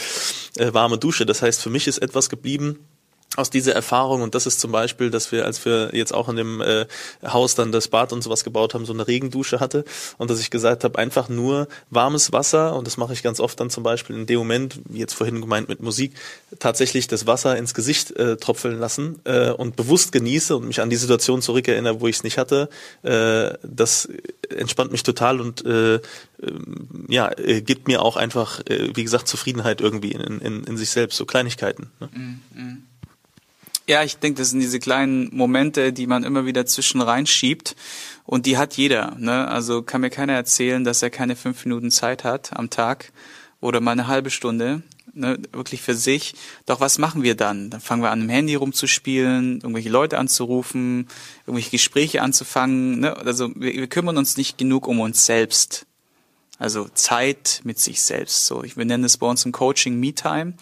äh, 0.57 0.75
warme 0.75 0.99
Dusche. 0.99 1.25
Das 1.25 1.41
heißt, 1.41 1.63
für 1.63 1.71
mich 1.71 1.87
ist 1.87 1.99
etwas 1.99 2.18
etwas 2.19 2.29
geblieben 2.31 2.81
aus 3.37 3.51
dieser 3.51 3.75
Erfahrung 3.75 4.23
und 4.23 4.35
das 4.35 4.47
ist 4.47 4.59
zum 4.59 4.73
Beispiel, 4.73 5.11
dass 5.11 5.31
wir, 5.33 5.45
als 5.45 5.65
wir 5.65 5.91
jetzt 5.93 6.15
auch 6.15 6.29
in 6.29 6.37
dem 6.37 6.61
äh, 6.61 6.87
Haus 7.25 7.55
dann 7.55 7.73
das 7.73 7.89
Bad 7.89 8.13
und 8.13 8.23
sowas 8.23 8.43
gebaut 8.43 8.75
haben, 8.75 8.87
so 8.87 8.93
eine 8.93 9.07
Regendusche 9.07 9.61
hatte 9.61 9.85
und 10.17 10.31
dass 10.31 10.41
ich 10.41 10.51
gesagt 10.51 10.83
habe, 10.83 10.99
einfach 10.99 11.29
nur 11.29 11.69
warmes 11.91 12.33
Wasser 12.33 12.75
und 12.75 12.87
das 12.87 12.97
mache 12.97 13.13
ich 13.13 13.23
ganz 13.23 13.39
oft 13.39 13.61
dann 13.61 13.69
zum 13.69 13.83
Beispiel 13.83 14.17
in 14.17 14.27
dem 14.27 14.39
Moment, 14.39 14.81
wie 14.87 14.99
jetzt 14.99 15.13
vorhin 15.13 15.41
gemeint 15.41 15.69
mit 15.69 15.83
Musik, 15.83 16.15
tatsächlich 16.59 17.07
das 17.07 17.27
Wasser 17.27 17.57
ins 17.57 17.75
Gesicht 17.75 18.13
äh, 18.13 18.39
tropfeln 18.39 18.79
lassen 18.79 19.21
äh, 19.25 19.51
und 19.51 19.77
bewusst 19.77 20.11
genieße 20.11 20.57
und 20.57 20.67
mich 20.67 20.81
an 20.81 20.91
die 20.91 20.97
Situation 20.97 21.43
zurückerinnere, 21.43 22.01
wo 22.01 22.09
ich 22.09 22.17
es 22.17 22.25
nicht 22.25 22.39
hatte. 22.39 22.71
Äh, 23.03 23.51
das 23.63 24.09
entspannt 24.49 24.91
mich 24.91 25.03
total 25.03 25.41
und 25.41 25.65
äh, 25.65 25.97
äh 25.97 26.01
ja, 27.09 27.31
äh, 27.39 27.61
gibt 27.61 27.89
mir 27.89 28.03
auch 28.03 28.17
einfach, 28.17 28.61
äh, 28.67 28.91
wie 28.95 29.05
gesagt, 29.05 29.29
Zufriedenheit 29.29 29.81
irgendwie 29.81 30.13
in, 30.13 30.41
in, 30.41 30.65
in 30.65 30.77
sich 30.77 30.91
selbst, 30.91 31.17
so 31.17 31.27
Kleinigkeiten. 31.27 31.91
Ne? 32.01 32.09
Mm 32.13 32.41
-hmm. 32.55 32.88
Ja, 33.89 34.03
ich 34.03 34.19
denke, 34.19 34.43
das 34.43 34.51
sind 34.51 34.61
diese 34.61 34.81
kleinen 34.81 35.35
Momente, 35.35 35.95
die 35.95 36.07
man 36.07 36.23
immer 36.23 36.45
wieder 36.45 36.67
zwischen 36.67 37.01
reinschiebt. 37.01 37.75
Und 38.27 38.45
die 38.45 38.59
hat 38.59 38.77
jeder. 38.77 39.17
Ne? 39.19 39.49
Also 39.49 39.83
kann 39.83 40.03
mir 40.03 40.11
keiner 40.11 40.35
erzählen, 40.35 40.85
dass 40.85 41.03
er 41.03 41.09
keine 41.09 41.37
fünf 41.37 41.65
Minuten 41.65 41.91
Zeit 41.91 42.23
hat 42.23 42.55
am 42.55 42.69
Tag 42.69 43.13
oder 43.63 43.81
mal 43.81 43.93
eine 43.93 44.07
halbe 44.07 44.29
Stunde. 44.29 44.83
Ne, 45.15 45.39
wirklich 45.53 45.81
für 45.81 45.95
sich. 45.95 46.35
Doch 46.67 46.81
was 46.81 46.99
machen 46.99 47.23
wir 47.23 47.35
dann? 47.35 47.71
Dann 47.71 47.81
fangen 47.81 48.03
wir 48.03 48.11
an, 48.11 48.21
im 48.21 48.29
Handy 48.29 48.55
rumzuspielen, 48.55 49.63
irgendwelche 49.63 49.89
Leute 49.89 50.19
anzurufen, 50.19 51.09
irgendwelche 51.47 51.71
Gespräche 51.71 52.21
anzufangen. 52.21 53.01
Ne? 53.01 53.17
Also 53.17 53.51
wir, 53.57 53.73
wir 53.73 53.87
kümmern 53.87 54.19
uns 54.19 54.37
nicht 54.37 54.59
genug 54.59 54.87
um 54.87 55.01
uns 55.01 55.25
selbst. 55.25 55.87
Also 56.59 56.89
Zeit 56.93 57.61
mit 57.65 57.79
sich 57.79 58.03
selbst. 58.03 58.47
So, 58.47 58.65
ich, 58.65 58.77
wir 58.77 58.85
nennen 58.85 59.05
es 59.05 59.17
bei 59.17 59.27
uns 59.27 59.45
im 59.45 59.53
Coaching 59.53 59.99
Me-Time. 59.99 60.55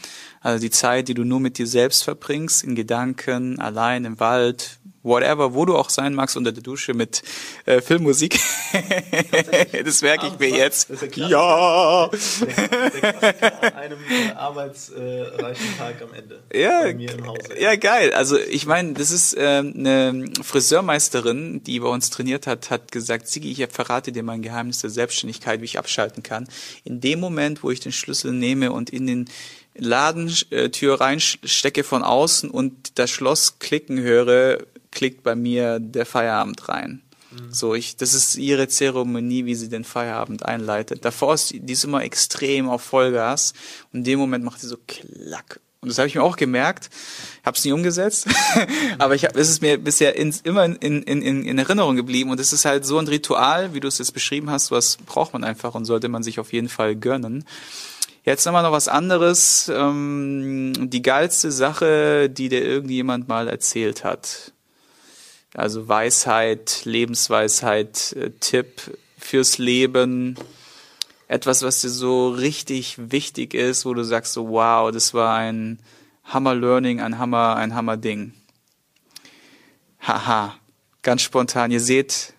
Also 0.47 0.61
die 0.61 0.71
Zeit, 0.71 1.09
die 1.09 1.15
du 1.15 1.25
nur 1.25 1.41
mit 1.41 1.59
dir 1.59 1.67
selbst 1.67 2.05
verbringst, 2.05 2.63
in 2.63 2.77
Gedanken, 2.77 3.59
allein 3.59 4.05
im 4.05 4.21
Wald, 4.21 4.79
whatever, 5.03 5.55
wo 5.55 5.65
du 5.65 5.75
auch 5.77 5.91
sein 5.91 6.15
magst, 6.15 6.37
unter 6.37 6.53
der 6.53 6.63
Dusche 6.63 6.95
mit 6.95 7.25
äh, 7.65 7.81
Filmmusik. 7.81 8.39
das 9.85 10.03
merke 10.03 10.29
ich 10.29 10.39
mir 10.39 10.57
jetzt. 10.57 10.89
ja. 11.17 12.05
an 12.05 12.11
einem 13.75 13.99
äh, 14.09 14.31
arbeitsreichen 14.37 15.79
Tag 15.79 16.01
am 16.01 16.15
Ende. 16.15 16.45
Ja, 16.55 16.83
bei 16.83 16.95
mir 16.95 17.13
im 17.13 17.27
Hause. 17.27 17.59
ja 17.59 17.75
geil. 17.75 18.13
Also 18.13 18.39
ich 18.39 18.67
meine, 18.67 18.93
das 18.93 19.11
ist 19.11 19.37
äh, 19.37 19.41
eine 19.41 20.27
Friseurmeisterin, 20.45 21.65
die 21.65 21.81
bei 21.81 21.89
uns 21.89 22.11
trainiert 22.11 22.47
hat, 22.47 22.71
hat 22.71 22.93
gesagt, 22.93 23.27
Sigi, 23.27 23.51
ich 23.51 23.67
verrate 23.69 24.13
dir 24.13 24.23
mein 24.23 24.43
Geheimnis 24.43 24.81
der 24.81 24.91
Selbstständigkeit, 24.91 25.61
wie 25.61 25.65
ich 25.65 25.81
abschalten 25.81 26.23
kann. 26.23 26.47
In 26.85 27.01
dem 27.01 27.19
Moment, 27.19 27.65
wo 27.65 27.73
ich 27.73 27.81
den 27.81 27.91
Schlüssel 27.91 28.33
nehme 28.33 28.71
und 28.71 28.91
in 28.91 29.09
den 29.09 29.29
Ladentür 29.79 31.01
reinstecke 31.01 31.85
von 31.85 32.03
außen 32.03 32.51
und 32.51 32.99
das 32.99 33.11
Schloss 33.11 33.59
klicken 33.59 34.01
höre, 34.01 34.59
klickt 34.91 35.23
bei 35.23 35.35
mir 35.35 35.79
der 35.81 36.07
Feierabend 36.07 36.69
rein. 36.69 37.03
Mhm. 37.31 37.53
So, 37.53 37.75
ich, 37.75 37.97
das 37.97 38.15
ist 38.15 38.37
ihre 38.37 38.69
Zeremonie, 38.69 39.45
wie 39.45 39.55
sie 39.55 39.69
den 39.69 39.85
Feierabend 39.85 40.45
einleitet. 40.45 41.05
Davor 41.05 41.35
ist 41.35 41.51
die, 41.51 41.61
die 41.61 41.73
ist 41.73 41.85
immer 41.85 42.03
extrem 42.03 42.69
auf 42.69 42.83
Vollgas 42.83 43.53
und 43.93 44.01
in 44.01 44.05
dem 44.05 44.19
Moment 44.19 44.45
macht 44.45 44.61
sie 44.61 44.69
so 44.69 44.79
klack. 44.87 45.61
Und 45.81 45.91
das 45.91 45.99
habe 45.99 46.09
ich 46.09 46.15
mir 46.17 46.23
auch 46.23 46.37
gemerkt, 46.37 46.91
habe 47.45 47.57
es 47.57 47.65
nie 47.65 47.71
umgesetzt, 47.71 48.27
aber 48.99 49.15
ich 49.15 49.25
hab, 49.25 49.37
es 49.37 49.49
ist 49.49 49.63
mir 49.63 49.79
bisher 49.79 50.17
ins, 50.17 50.41
immer 50.41 50.65
in, 50.65 50.75
in, 50.75 51.03
in, 51.03 51.45
in 51.45 51.59
Erinnerung 51.59 51.95
geblieben 51.95 52.31
und 52.31 52.41
es 52.41 52.53
ist 52.53 52.65
halt 52.65 52.85
so 52.85 52.99
ein 52.99 53.07
Ritual, 53.07 53.73
wie 53.73 53.81
du 53.81 53.87
es 53.87 53.99
jetzt 53.99 54.13
beschrieben 54.13 54.51
hast, 54.51 54.71
was 54.71 54.97
braucht 54.97 55.33
man 55.33 55.45
einfach 55.45 55.75
und 55.75 55.85
sollte 55.85 56.09
man 56.09 56.23
sich 56.23 56.41
auf 56.41 56.53
jeden 56.53 56.69
Fall 56.69 56.97
gönnen. 56.97 57.45
Jetzt 58.27 58.45
nochmal 58.45 58.65
noch 58.65 58.73
was 58.73 58.89
anderes. 58.89 59.71
Ähm, 59.73 60.91
die 60.91 61.01
geilste 61.01 61.53
Sache, 61.53 62.29
die 62.29 62.49
dir 62.49 62.65
irgendjemand 62.65 63.29
mal 63.29 63.47
erzählt 63.47 64.03
hat. 64.03 64.53
Also 65.55 65.87
Weisheit, 65.87 66.81
Lebensweisheit, 66.85 68.15
äh, 68.15 68.31
Tipp 68.41 68.99
fürs 69.17 69.59
Leben. 69.59 70.35
Etwas, 71.29 71.63
was 71.63 71.81
dir 71.83 71.89
so 71.89 72.31
richtig 72.31 72.97
wichtig 73.13 73.55
ist, 73.55 73.87
wo 73.87 73.95
du 73.95 74.03
sagst 74.03 74.33
so, 74.33 74.49
wow, 74.49 74.91
das 74.91 75.15
war 75.15 75.37
ein 75.37 75.79
Hammer 76.25 76.57
Learning, 76.57 77.01
ein 77.01 77.19
Hammer, 77.21 77.55
ein 77.55 77.77
Hammer 77.77 77.97
Ding. 77.97 78.35
Haha, 80.01 80.57
ganz 81.03 81.23
spontan. 81.23 81.71
Ihr 81.71 81.81
seht, 81.81 82.35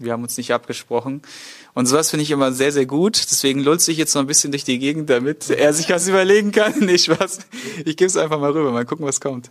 wir 0.00 0.12
haben 0.12 0.22
uns 0.22 0.36
nicht 0.36 0.52
abgesprochen. 0.52 1.22
Und 1.74 1.86
sowas 1.86 2.10
finde 2.10 2.24
ich 2.24 2.30
immer 2.30 2.52
sehr, 2.52 2.72
sehr 2.72 2.86
gut. 2.86 3.16
Deswegen 3.30 3.60
lulze 3.60 3.92
ich 3.92 3.98
jetzt 3.98 4.14
noch 4.14 4.22
ein 4.22 4.26
bisschen 4.26 4.50
durch 4.50 4.64
die 4.64 4.78
Gegend, 4.78 5.08
damit 5.08 5.50
er 5.50 5.72
sich 5.72 5.88
was 5.90 6.08
überlegen 6.08 6.50
kann. 6.50 6.78
Nicht 6.80 7.08
was. 7.08 7.40
Ich 7.84 7.96
gebe 7.96 8.06
es 8.06 8.16
einfach 8.16 8.40
mal 8.40 8.50
rüber, 8.50 8.72
mal 8.72 8.84
gucken, 8.84 9.06
was 9.06 9.20
kommt. 9.20 9.50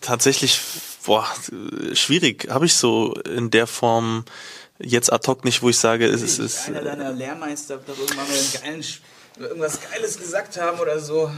Tatsächlich 0.00 0.60
boah, 1.08 1.26
schwierig. 1.94 2.48
Habe 2.50 2.66
ich 2.66 2.74
so 2.74 3.14
in 3.14 3.50
der 3.50 3.66
Form 3.66 4.24
jetzt 4.78 5.10
ad 5.12 5.26
hoc 5.26 5.44
nicht, 5.44 5.62
wo 5.62 5.70
ich 5.70 5.78
sage, 5.78 6.06
es 6.06 6.38
ist. 6.38 6.68
Einer 6.68 6.82
deiner 6.82 7.12
Lehrmeister 7.12 7.76
wird 7.76 7.88
doch 7.88 7.98
irgendwann 7.98 8.28
mal 8.28 8.36
einen 8.36 8.62
geilen 8.62 8.82
irgendwas 9.40 9.80
Geiles 9.80 10.18
gesagt 10.18 10.60
haben 10.60 10.78
oder 10.80 11.00
so. 11.00 11.30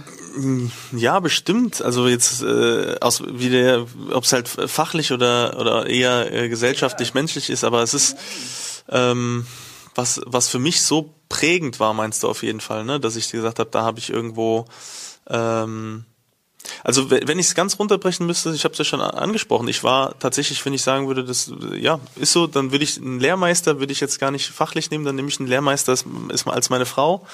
Ja, 0.93 1.21
bestimmt. 1.21 1.83
Also 1.83 2.09
jetzt 2.09 2.43
äh, 2.43 2.97
aus 3.01 3.23
wie 3.27 3.51
der, 3.51 3.87
ob 4.13 4.25
es 4.25 4.33
halt 4.33 4.49
fachlich 4.49 5.13
oder 5.13 5.59
oder 5.59 5.87
eher 5.87 6.33
äh, 6.33 6.49
gesellschaftlich 6.49 7.09
ja. 7.09 7.15
menschlich 7.15 7.51
ist, 7.51 7.65
aber 7.65 7.83
es 7.83 7.95
ist 7.95 8.17
ähm, 8.89 9.47
was 9.95 10.21
was 10.27 10.49
für 10.49 10.59
mich 10.59 10.83
so 10.83 11.15
prägend 11.29 11.81
war, 11.81 11.95
meinst 11.95 12.23
du 12.23 12.29
auf 12.29 12.43
jeden 12.43 12.61
Fall, 12.61 12.85
ne? 12.85 13.01
Dass 13.01 13.17
ich 13.17 13.29
dir 13.29 13.39
gesagt 13.39 13.59
habe, 13.59 13.71
da 13.71 13.83
habe 13.83 13.99
ich 13.99 14.11
irgendwo 14.11 14.67
ähm, 15.29 16.05
also 16.85 17.11
wenn 17.11 17.39
ich 17.39 17.47
es 17.47 17.55
ganz 17.55 17.79
runterbrechen 17.79 18.27
müsste, 18.27 18.51
ich 18.55 18.65
habe 18.65 18.73
es 18.73 18.79
ja 18.79 18.85
schon 18.85 19.01
angesprochen, 19.01 19.69
ich 19.69 19.83
war 19.85 20.19
tatsächlich, 20.19 20.65
wenn 20.65 20.75
ich 20.75 20.83
sagen 20.83 21.09
würde, 21.09 21.25
das 21.25 21.53
ja 21.77 22.01
ist 22.17 22.33
so, 22.33 22.47
dann 22.47 22.73
würde 22.73 22.85
ich 22.85 22.99
einen 22.99 23.21
Lehrmeister, 23.21 23.81
würde 23.81 23.93
ich 23.93 24.01
jetzt 24.01 24.19
gar 24.19 24.31
nicht 24.31 24.47
fachlich 24.47 24.91
nehmen, 24.91 25.05
dann 25.05 25.17
nehme 25.17 25.29
ich 25.29 25.39
einen 25.41 25.49
Lehrmeister 25.49 25.93
ist, 25.93 26.07
ist 26.33 26.47
als 26.47 26.71
meine 26.71 26.87
Frau 26.87 27.27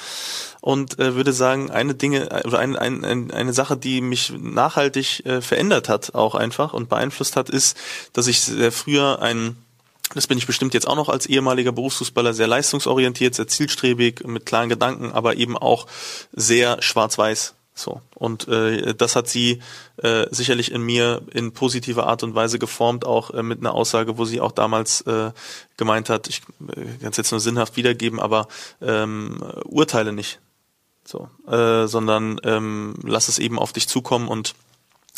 und 0.60 0.98
äh, 0.98 1.14
würde 1.14 1.32
sagen, 1.32 1.70
eine 1.70 1.94
Dinge 1.94 2.42
oder 2.44 2.58
ein, 2.58 2.76
ein, 2.76 3.04
ein, 3.04 3.30
eine 3.30 3.52
Sache, 3.52 3.76
die 3.76 4.00
mich 4.00 4.32
nachhaltig 4.36 5.24
äh, 5.26 5.40
verändert 5.40 5.88
hat, 5.88 6.14
auch 6.14 6.34
einfach 6.34 6.72
und 6.72 6.88
beeinflusst 6.88 7.36
hat, 7.36 7.50
ist, 7.50 7.76
dass 8.12 8.26
ich 8.26 8.40
sehr 8.40 8.72
früher 8.72 9.22
ein 9.22 9.56
das 10.14 10.28
bin 10.28 10.38
ich 10.38 10.46
bestimmt 10.46 10.72
jetzt 10.72 10.86
auch 10.86 10.94
noch 10.94 11.08
als 11.08 11.26
ehemaliger 11.26 11.72
Berufsfußballer 11.72 12.32
sehr 12.32 12.46
leistungsorientiert, 12.46 13.34
sehr 13.34 13.48
zielstrebig, 13.48 14.24
mit 14.24 14.46
klaren 14.46 14.68
Gedanken, 14.68 15.10
aber 15.10 15.36
eben 15.36 15.58
auch 15.58 15.88
sehr 16.32 16.80
schwarz-weiß 16.80 17.54
so. 17.78 18.00
Und 18.14 18.48
äh, 18.48 18.94
das 18.94 19.16
hat 19.16 19.28
sie 19.28 19.60
äh, 19.98 20.26
sicherlich 20.30 20.72
in 20.72 20.80
mir 20.80 21.20
in 21.32 21.52
positiver 21.52 22.06
Art 22.06 22.22
und 22.22 22.34
Weise 22.34 22.58
geformt, 22.58 23.04
auch 23.04 23.30
äh, 23.30 23.42
mit 23.42 23.60
einer 23.60 23.74
Aussage, 23.74 24.16
wo 24.16 24.24
sie 24.24 24.40
auch 24.40 24.52
damals 24.52 25.02
äh, 25.02 25.30
gemeint 25.76 26.08
hat, 26.08 26.26
ich 26.26 26.40
äh, 26.74 26.84
kann 27.02 27.10
es 27.10 27.18
jetzt 27.18 27.32
nur 27.32 27.40
sinnhaft 27.40 27.76
wiedergeben, 27.76 28.18
aber 28.18 28.48
ähm, 28.80 29.42
urteile 29.64 30.14
nicht. 30.14 30.40
So, 31.04 31.28
äh, 31.46 31.86
sondern 31.86 32.40
ähm, 32.42 32.94
lass 33.04 33.28
es 33.28 33.38
eben 33.38 33.58
auf 33.58 33.72
dich 33.72 33.88
zukommen 33.88 34.26
und 34.26 34.54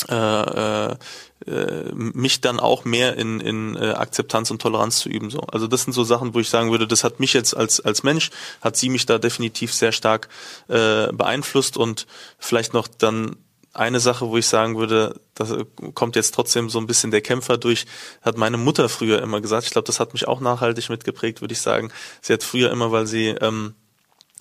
äh, 0.07 0.95
äh, 1.45 1.91
mich 1.93 2.41
dann 2.41 2.59
auch 2.59 2.85
mehr 2.85 3.17
in, 3.17 3.39
in 3.39 3.75
äh, 3.75 3.91
Akzeptanz 3.91 4.51
und 4.51 4.61
Toleranz 4.61 4.99
zu 4.99 5.09
üben. 5.09 5.29
So. 5.29 5.39
Also 5.41 5.67
das 5.67 5.83
sind 5.83 5.93
so 5.93 6.03
Sachen, 6.03 6.33
wo 6.33 6.39
ich 6.39 6.49
sagen 6.49 6.71
würde, 6.71 6.87
das 6.87 7.03
hat 7.03 7.19
mich 7.19 7.33
jetzt 7.33 7.55
als, 7.55 7.79
als 7.79 8.03
Mensch, 8.03 8.29
hat 8.61 8.77
sie 8.77 8.89
mich 8.89 9.05
da 9.05 9.17
definitiv 9.17 9.73
sehr 9.73 9.91
stark 9.91 10.29
äh, 10.67 11.11
beeinflusst 11.11 11.77
und 11.77 12.07
vielleicht 12.37 12.73
noch 12.73 12.87
dann 12.87 13.35
eine 13.73 13.99
Sache, 13.99 14.27
wo 14.27 14.37
ich 14.37 14.47
sagen 14.47 14.77
würde, 14.77 15.19
das 15.35 15.53
kommt 15.93 16.15
jetzt 16.15 16.33
trotzdem 16.33 16.69
so 16.69 16.79
ein 16.79 16.87
bisschen 16.87 17.11
der 17.11 17.21
Kämpfer 17.21 17.57
durch, 17.57 17.85
hat 18.21 18.37
meine 18.37 18.57
Mutter 18.57 18.89
früher 18.89 19.21
immer 19.21 19.41
gesagt. 19.41 19.65
Ich 19.65 19.71
glaube, 19.71 19.85
das 19.85 19.99
hat 19.99 20.13
mich 20.13 20.27
auch 20.27 20.41
nachhaltig 20.41 20.89
mitgeprägt, 20.89 21.41
würde 21.41 21.53
ich 21.53 21.61
sagen. 21.61 21.91
Sie 22.21 22.33
hat 22.33 22.43
früher 22.43 22.71
immer, 22.71 22.91
weil 22.91 23.05
sie 23.05 23.27
ähm, 23.27 23.75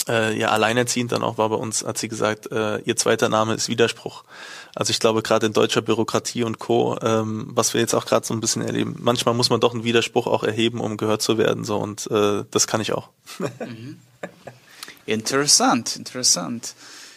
äh, 0.09 0.37
ja 0.37 0.49
alleinerziehend 0.49 1.13
dann 1.13 1.23
auch 1.23 1.39
war 1.39 1.51
bei 1.51 1.57
uns, 1.57 1.85
hat 1.85 1.99
sie 1.99 2.09
gesagt, 2.09 2.51
äh, 2.51 2.79
ihr 2.79 2.97
zweiter 2.97 3.29
Name 3.29 3.55
ist 3.55 3.69
Widerspruch. 3.69 4.25
Also 4.75 4.91
ich 4.91 5.01
glaube 5.01 5.23
gerade 5.23 5.47
in 5.47 5.53
deutscher 5.53 5.83
Bürokratie 5.83 6.45
und 6.45 6.59
Co, 6.59 6.99
ähm, 7.03 7.49
was 7.51 7.75
wir 7.75 7.81
jetzt 7.81 7.95
auch 7.95 8.07
gerade 8.07 8.27
so 8.27 8.35
ein 8.35 8.41
bisschen 8.41 8.63
erleben, 8.63 8.97
manchmal 8.99 9.35
muss 9.35 9.51
man 9.51 9.61
doch 9.61 9.75
einen 9.75 9.85
Widerspruch 9.85 10.27
auch 10.27 10.45
erheben, 10.45 10.81
um 10.81 10.97
gehört 10.97 11.23
zu 11.23 11.39
werden, 11.39 11.65
so 11.65 11.77
und 11.79 12.11
äh, 12.11 12.45
das 12.51 12.67
kann 12.67 12.81
ich 12.81 12.93
auch. 12.93 13.11
Mhm. 13.39 13.99
Interessant, 15.07 15.97
interessant. 15.97 16.75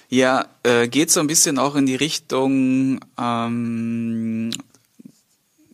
Ja, 0.10 0.46
äh, 0.64 0.88
geht 0.88 1.12
so 1.12 1.20
ein 1.20 1.28
bisschen 1.28 1.60
auch 1.60 1.76
in 1.76 1.86
die 1.86 1.96
Richtung, 1.96 3.00
ähm, 3.18 4.52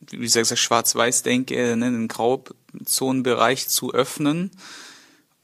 wie 0.09 0.17
gesagt, 0.17 0.57
Schwarz-Weiß-Denke, 0.57 1.75
ne, 1.75 1.91
den 1.91 2.07
Grauzonenbereich 2.07 3.67
zu 3.67 3.93
öffnen 3.93 4.51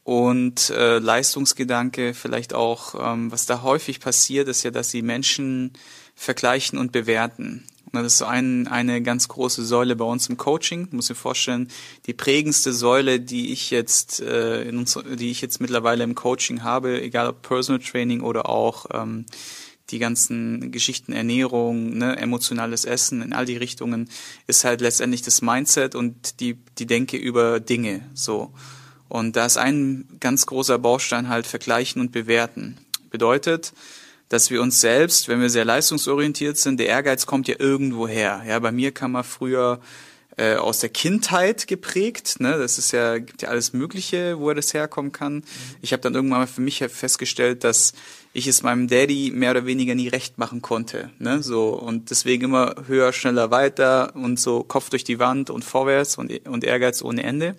und 0.03 0.69
äh, 0.69 0.99
Leistungsgedanke 0.99 2.13
vielleicht 2.13 2.53
auch, 2.53 2.95
ähm, 2.99 3.31
was 3.31 3.45
da 3.45 3.61
häufig 3.61 3.99
passiert, 3.99 4.47
ist 4.47 4.63
ja, 4.63 4.71
dass 4.71 4.89
die 4.89 5.01
Menschen 5.01 5.73
vergleichen 6.15 6.77
und 6.77 6.91
bewerten. 6.91 7.63
Und 7.85 8.01
das 8.01 8.13
ist 8.13 8.17
so 8.17 8.25
ein, 8.25 8.67
eine 8.67 9.03
ganz 9.03 9.27
große 9.27 9.63
Säule 9.63 9.95
bei 9.95 10.05
uns 10.05 10.27
im 10.27 10.37
Coaching. 10.37 10.85
Ich 10.87 10.93
muss 10.93 11.09
mir 11.09 11.15
vorstellen, 11.15 11.69
die 12.07 12.13
prägendste 12.13 12.73
Säule, 12.73 13.19
die 13.19 13.51
ich 13.51 13.69
jetzt, 13.69 14.19
äh, 14.19 14.63
in 14.63 14.79
uns, 14.79 14.97
die 15.19 15.29
ich 15.29 15.41
jetzt 15.41 15.61
mittlerweile 15.61 16.03
im 16.03 16.15
Coaching 16.15 16.63
habe, 16.63 17.01
egal 17.01 17.27
ob 17.27 17.43
Personal 17.43 17.79
Training 17.79 18.21
oder 18.21 18.49
auch 18.49 18.87
ähm, 18.91 19.25
die 19.91 19.99
ganzen 19.99 20.71
Geschichten 20.71 21.13
Ernährung, 21.13 21.97
ne, 21.97 22.17
emotionales 22.17 22.85
Essen 22.85 23.21
in 23.21 23.33
all 23.33 23.45
die 23.45 23.57
Richtungen, 23.57 24.09
ist 24.47 24.63
halt 24.63 24.81
letztendlich 24.81 25.21
das 25.21 25.43
Mindset 25.43 25.93
und 25.93 26.39
die 26.39 26.57
die 26.79 26.87
Denke 26.87 27.17
über 27.17 27.59
Dinge. 27.59 28.09
So 28.15 28.51
und 29.07 29.35
da 29.35 29.45
ist 29.45 29.57
ein 29.57 30.05
ganz 30.19 30.47
großer 30.47 30.79
Baustein 30.79 31.29
halt 31.29 31.45
vergleichen 31.45 32.01
und 32.01 32.11
bewerten. 32.11 32.79
Bedeutet, 33.11 33.73
dass 34.33 34.49
wir 34.49 34.63
uns 34.63 34.81
selbst, 34.81 35.27
wenn 35.27 35.41
wir 35.41 35.49
sehr 35.51 35.63
leistungsorientiert 35.63 36.57
sind, 36.57 36.79
der 36.79 36.87
Ehrgeiz 36.87 37.27
kommt 37.27 37.47
ja 37.47 37.55
irgendwo 37.59 38.07
her. 38.07 38.41
Ja, 38.47 38.57
bei 38.57 38.71
mir 38.71 38.91
kam 38.91 39.13
er 39.13 39.23
früher 39.23 39.79
äh, 40.37 40.55
aus 40.55 40.79
der 40.79 40.89
Kindheit 40.89 41.67
geprägt. 41.67 42.39
Ne? 42.39 42.57
Das 42.57 42.79
ist 42.79 42.91
ja 42.93 43.19
gibt 43.19 43.43
ja 43.43 43.49
alles 43.49 43.73
Mögliche, 43.73 44.39
wo 44.39 44.49
er 44.49 44.55
das 44.55 44.73
herkommen 44.73 45.11
kann. 45.11 45.43
Ich 45.83 45.93
habe 45.93 46.01
dann 46.01 46.15
irgendwann 46.15 46.39
mal 46.39 46.47
für 46.47 46.61
mich 46.61 46.79
festgestellt, 46.79 47.63
dass 47.63 47.93
ich 48.33 48.47
es 48.47 48.63
meinem 48.63 48.87
Daddy 48.87 49.31
mehr 49.31 49.51
oder 49.51 49.67
weniger 49.67 49.93
nie 49.93 50.07
recht 50.07 50.39
machen 50.39 50.63
konnte. 50.63 51.11
Ne? 51.19 51.43
So 51.43 51.69
und 51.69 52.09
deswegen 52.09 52.45
immer 52.45 52.73
höher, 52.87 53.13
schneller, 53.13 53.51
weiter 53.51 54.15
und 54.15 54.39
so 54.39 54.63
Kopf 54.63 54.89
durch 54.89 55.03
die 55.03 55.19
Wand 55.19 55.51
und 55.51 55.63
vorwärts 55.63 56.17
und, 56.17 56.47
und 56.47 56.63
Ehrgeiz 56.63 57.03
ohne 57.03 57.21
Ende. 57.21 57.55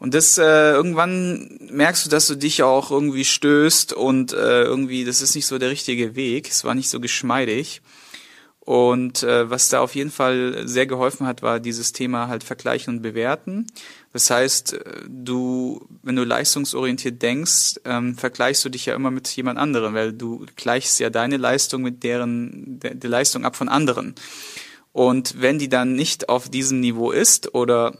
Und 0.00 0.14
das 0.14 0.38
äh, 0.38 0.72
irgendwann 0.72 1.58
merkst 1.70 2.06
du, 2.06 2.10
dass 2.10 2.26
du 2.26 2.34
dich 2.34 2.62
auch 2.62 2.90
irgendwie 2.90 3.26
stößt 3.26 3.92
und 3.92 4.32
äh, 4.32 4.62
irgendwie, 4.62 5.04
das 5.04 5.20
ist 5.20 5.34
nicht 5.34 5.46
so 5.46 5.58
der 5.58 5.68
richtige 5.68 6.16
Weg. 6.16 6.48
Es 6.48 6.64
war 6.64 6.74
nicht 6.74 6.88
so 6.88 7.00
geschmeidig. 7.00 7.82
Und 8.60 9.22
äh, 9.22 9.50
was 9.50 9.68
da 9.68 9.80
auf 9.80 9.94
jeden 9.94 10.10
Fall 10.10 10.62
sehr 10.66 10.86
geholfen 10.86 11.26
hat, 11.26 11.42
war 11.42 11.60
dieses 11.60 11.92
Thema 11.92 12.28
halt 12.28 12.44
vergleichen 12.44 12.96
und 12.96 13.02
bewerten. 13.02 13.66
Das 14.14 14.30
heißt, 14.30 14.72
äh, 14.72 14.80
du, 15.06 15.86
wenn 16.02 16.16
du 16.16 16.24
leistungsorientiert 16.24 17.20
denkst, 17.20 17.80
ähm, 17.84 18.16
vergleichst 18.16 18.64
du 18.64 18.70
dich 18.70 18.86
ja 18.86 18.94
immer 18.94 19.10
mit 19.10 19.28
jemand 19.28 19.58
anderem, 19.58 19.92
weil 19.92 20.14
du 20.14 20.46
gleichst 20.56 20.98
ja 20.98 21.10
deine 21.10 21.36
Leistung 21.36 21.82
mit 21.82 22.04
deren 22.04 22.80
der, 22.80 22.94
der 22.94 23.10
Leistung 23.10 23.44
ab 23.44 23.54
von 23.54 23.68
anderen. 23.68 24.14
Und 24.92 25.42
wenn 25.42 25.58
die 25.58 25.68
dann 25.68 25.94
nicht 25.94 26.30
auf 26.30 26.48
diesem 26.48 26.80
Niveau 26.80 27.10
ist 27.10 27.54
oder 27.54 27.98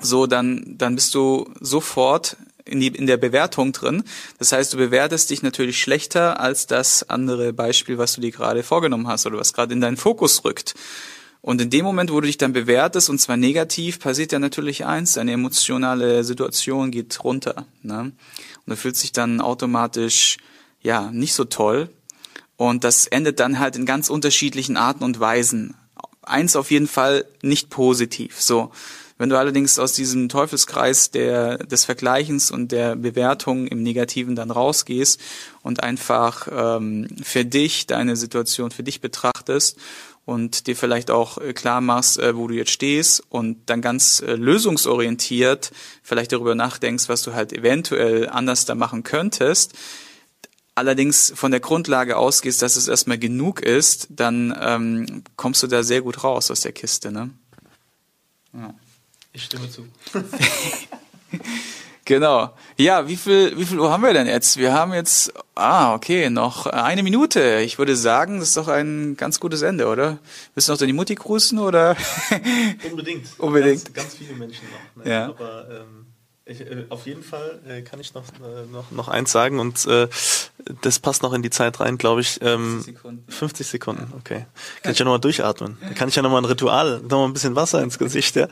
so, 0.00 0.26
dann, 0.26 0.74
dann 0.76 0.94
bist 0.94 1.14
du 1.14 1.52
sofort 1.60 2.36
in, 2.66 2.80
die, 2.80 2.88
in 2.88 3.06
der 3.06 3.16
Bewertung 3.16 3.72
drin. 3.72 4.04
Das 4.38 4.52
heißt, 4.52 4.72
du 4.72 4.76
bewertest 4.76 5.30
dich 5.30 5.42
natürlich 5.42 5.80
schlechter 5.80 6.40
als 6.40 6.66
das 6.66 7.08
andere 7.08 7.52
Beispiel, 7.52 7.96
was 7.96 8.14
du 8.14 8.20
dir 8.20 8.32
gerade 8.32 8.62
vorgenommen 8.62 9.08
hast 9.08 9.26
oder 9.26 9.38
was 9.38 9.52
gerade 9.52 9.72
in 9.72 9.80
deinen 9.80 9.96
Fokus 9.96 10.44
rückt. 10.44 10.74
Und 11.40 11.60
in 11.60 11.70
dem 11.70 11.84
Moment, 11.84 12.10
wo 12.10 12.20
du 12.20 12.26
dich 12.26 12.38
dann 12.38 12.52
bewertest, 12.52 13.08
und 13.08 13.20
zwar 13.20 13.36
negativ, 13.36 14.00
passiert 14.00 14.32
ja 14.32 14.40
natürlich 14.40 14.84
eins, 14.84 15.12
deine 15.12 15.32
emotionale 15.32 16.24
Situation 16.24 16.90
geht 16.90 17.22
runter. 17.22 17.66
Ne? 17.82 18.00
Und 18.00 18.14
du 18.66 18.76
fühlst 18.76 19.04
dich 19.04 19.12
dann 19.12 19.40
automatisch, 19.40 20.38
ja, 20.82 21.10
nicht 21.12 21.34
so 21.34 21.44
toll. 21.44 21.88
Und 22.56 22.82
das 22.82 23.06
endet 23.06 23.38
dann 23.38 23.60
halt 23.60 23.76
in 23.76 23.86
ganz 23.86 24.10
unterschiedlichen 24.10 24.76
Arten 24.76 25.04
und 25.04 25.20
Weisen. 25.20 25.76
Eins 26.22 26.56
auf 26.56 26.72
jeden 26.72 26.88
Fall 26.88 27.26
nicht 27.42 27.70
positiv. 27.70 28.40
So, 28.40 28.72
wenn 29.18 29.30
du 29.30 29.38
allerdings 29.38 29.78
aus 29.78 29.92
diesem 29.94 30.28
Teufelskreis 30.28 31.10
der, 31.10 31.58
des 31.58 31.84
Vergleichens 31.84 32.50
und 32.50 32.72
der 32.72 32.96
Bewertung 32.96 33.66
im 33.66 33.82
Negativen 33.82 34.36
dann 34.36 34.50
rausgehst 34.50 35.20
und 35.62 35.82
einfach 35.82 36.48
ähm, 36.50 37.08
für 37.22 37.44
dich 37.44 37.86
deine 37.86 38.16
Situation 38.16 38.70
für 38.70 38.82
dich 38.82 39.00
betrachtest 39.00 39.78
und 40.26 40.66
dir 40.66 40.76
vielleicht 40.76 41.10
auch 41.10 41.38
äh, 41.38 41.54
klar 41.54 41.80
machst, 41.80 42.18
äh, 42.18 42.36
wo 42.36 42.48
du 42.48 42.54
jetzt 42.54 42.72
stehst 42.72 43.22
und 43.30 43.70
dann 43.70 43.80
ganz 43.80 44.20
äh, 44.20 44.34
lösungsorientiert 44.34 45.72
vielleicht 46.02 46.32
darüber 46.32 46.54
nachdenkst, 46.54 47.08
was 47.08 47.22
du 47.22 47.32
halt 47.32 47.52
eventuell 47.52 48.28
anders 48.28 48.66
da 48.66 48.74
machen 48.74 49.02
könntest, 49.02 49.74
allerdings 50.74 51.32
von 51.34 51.52
der 51.52 51.60
Grundlage 51.60 52.16
ausgehst, 52.18 52.60
dass 52.60 52.76
es 52.76 52.88
erstmal 52.88 53.18
genug 53.18 53.60
ist, 53.60 54.08
dann 54.10 54.54
ähm, 54.60 55.24
kommst 55.36 55.62
du 55.62 55.68
da 55.68 55.82
sehr 55.82 56.02
gut 56.02 56.22
raus 56.22 56.50
aus 56.50 56.60
der 56.60 56.72
Kiste. 56.72 57.10
Ne? 57.10 57.30
Ja. 58.52 58.74
Ich 59.36 59.44
stimme 59.44 59.68
zu. 59.68 59.86
genau. 62.06 62.54
Ja, 62.78 63.06
wie 63.06 63.16
viel, 63.16 63.54
wie 63.58 63.66
viel 63.66 63.78
Uhr 63.78 63.92
haben 63.92 64.02
wir 64.02 64.14
denn 64.14 64.26
jetzt? 64.26 64.56
Wir 64.56 64.72
haben 64.72 64.94
jetzt, 64.94 65.30
ah, 65.54 65.92
okay, 65.92 66.30
noch 66.30 66.64
eine 66.64 67.02
Minute. 67.02 67.60
Ich 67.60 67.76
würde 67.76 67.96
sagen, 67.96 68.38
das 68.40 68.48
ist 68.48 68.56
doch 68.56 68.68
ein 68.68 69.14
ganz 69.18 69.38
gutes 69.38 69.60
Ende, 69.60 69.88
oder? 69.88 70.16
Willst 70.54 70.68
du 70.68 70.72
noch 70.72 70.78
deine 70.78 70.94
Mutti 70.94 71.16
grüßen, 71.16 71.58
oder? 71.58 71.98
Unbedingt. 72.90 73.26
Unbedingt. 73.38 73.94
Ganz, 73.94 73.94
ganz 73.94 74.14
viele 74.14 74.32
Menschen 74.32 74.64
noch. 74.70 75.04
Ne? 75.04 75.10
Ja. 75.10 75.26
Aber 75.26 75.68
ähm, 75.70 76.05
ich, 76.48 76.60
äh, 76.60 76.84
auf 76.90 77.06
jeden 77.06 77.24
Fall 77.24 77.60
äh, 77.68 77.82
kann 77.82 77.98
ich 77.98 78.14
noch, 78.14 78.24
äh, 78.24 78.70
noch, 78.70 78.92
noch 78.92 79.08
eins 79.08 79.32
sagen 79.32 79.58
und 79.58 79.84
äh, 79.86 80.08
das 80.80 81.00
passt 81.00 81.22
noch 81.22 81.32
in 81.32 81.42
die 81.42 81.50
Zeit 81.50 81.80
rein, 81.80 81.98
glaube 81.98 82.20
ich. 82.20 82.40
Ähm, 82.40 82.82
50 82.82 82.94
Sekunden. 82.94 83.32
50 83.32 83.66
Sekunden, 83.66 84.12
okay. 84.16 84.46
Kann 84.82 84.92
ich 84.92 84.98
ja 84.98 85.04
nochmal 85.04 85.20
durchatmen. 85.20 85.76
Da 85.80 85.94
kann 85.94 86.08
ich 86.08 86.14
ja 86.14 86.22
nochmal 86.22 86.40
ein 86.40 86.44
Ritual, 86.44 87.00
nochmal 87.02 87.26
ein 87.26 87.32
bisschen 87.32 87.56
Wasser 87.56 87.82
ins 87.82 87.98
Gesicht, 87.98 88.36
ja. 88.36 88.46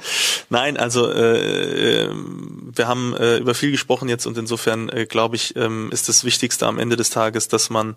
Nein, 0.50 0.76
also 0.76 1.08
äh, 1.08 2.10
wir 2.12 2.88
haben 2.88 3.14
äh, 3.16 3.38
über 3.38 3.54
viel 3.54 3.70
gesprochen 3.70 4.08
jetzt 4.08 4.26
und 4.26 4.36
insofern 4.36 4.88
äh, 4.88 5.06
glaube 5.06 5.36
ich, 5.36 5.54
ähm, 5.54 5.88
ist 5.92 6.08
das 6.08 6.24
Wichtigste 6.24 6.66
am 6.66 6.80
Ende 6.80 6.96
des 6.96 7.10
Tages, 7.10 7.46
dass 7.46 7.70
man 7.70 7.94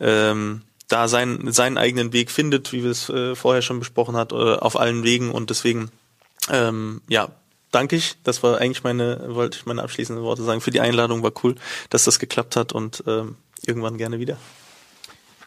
ähm, 0.00 0.62
da 0.88 1.06
seinen, 1.06 1.52
seinen 1.52 1.78
eigenen 1.78 2.12
Weg 2.12 2.32
findet, 2.32 2.72
wie 2.72 2.82
wir 2.82 2.90
es 2.90 3.08
äh, 3.10 3.36
vorher 3.36 3.62
schon 3.62 3.78
besprochen 3.78 4.16
hat, 4.16 4.32
äh, 4.32 4.34
auf 4.34 4.78
allen 4.78 5.04
Wegen 5.04 5.30
und 5.30 5.50
deswegen 5.50 5.90
ähm, 6.50 7.00
ja, 7.08 7.28
danke 7.76 7.96
ich. 7.96 8.16
Das 8.24 8.42
war 8.42 8.58
eigentlich 8.58 8.84
meine, 8.84 9.34
wollte 9.34 9.58
ich 9.58 9.66
meine 9.66 9.82
abschließenden 9.82 10.24
Worte 10.24 10.42
sagen. 10.42 10.62
Für 10.62 10.70
die 10.70 10.80
Einladung 10.80 11.22
war 11.22 11.32
cool, 11.44 11.56
dass 11.90 12.04
das 12.04 12.18
geklappt 12.18 12.56
hat 12.56 12.72
und 12.72 13.04
ähm, 13.06 13.36
irgendwann 13.66 13.98
gerne 13.98 14.18
wieder. 14.18 14.38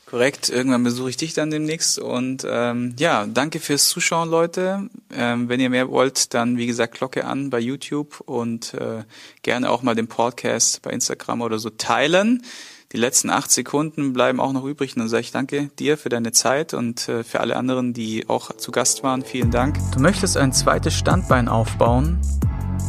Korrekt, 0.06 0.50
irgendwann 0.50 0.84
besuche 0.84 1.10
ich 1.10 1.18
dich 1.18 1.34
dann 1.34 1.52
demnächst 1.52 2.00
und 2.00 2.46
ähm, 2.48 2.96
ja, 2.98 3.28
danke 3.28 3.60
fürs 3.60 3.90
Zuschauen, 3.90 4.30
Leute. 4.30 4.90
Ähm, 5.12 5.50
wenn 5.50 5.60
ihr 5.60 5.70
mehr 5.70 5.90
wollt, 5.90 6.34
dann 6.34 6.58
wie 6.58 6.68
gesagt 6.68 6.96
Glocke 6.96 7.26
an 7.26 7.50
bei 7.50 7.60
YouTube 7.60 8.20
und 8.22 8.74
äh, 8.76 9.04
gerne 9.42 9.70
auch 9.70 9.82
mal 9.82 9.96
den 9.96 10.08
Podcast 10.08 10.82
bei 10.84 10.92
Instagram 10.92 11.42
oder 11.42 11.60
so 11.60 11.70
teilen. 11.70 12.44
Die 12.92 12.98
letzten 12.98 13.30
acht 13.30 13.52
Sekunden 13.52 14.14
bleiben 14.14 14.40
auch 14.40 14.52
noch 14.52 14.66
übrig. 14.66 14.96
Und 14.96 15.02
dann 15.02 15.10
sage 15.10 15.22
ich 15.22 15.32
danke 15.32 15.68
dir 15.78 15.96
für 15.96 16.10
deine 16.10 16.32
Zeit 16.32 16.74
und 16.74 17.08
äh, 17.08 17.24
für 17.24 17.40
alle 17.40 17.56
anderen, 17.56 17.94
die 17.94 18.28
auch 18.28 18.58
zu 18.58 18.72
Gast 18.72 19.04
waren. 19.04 19.22
Vielen 19.22 19.52
Dank. 19.52 19.78
Du 19.94 20.00
möchtest 20.00 20.38
ein 20.38 20.54
zweites 20.54 20.96
Standbein 20.96 21.48
aufbauen, 21.48 22.20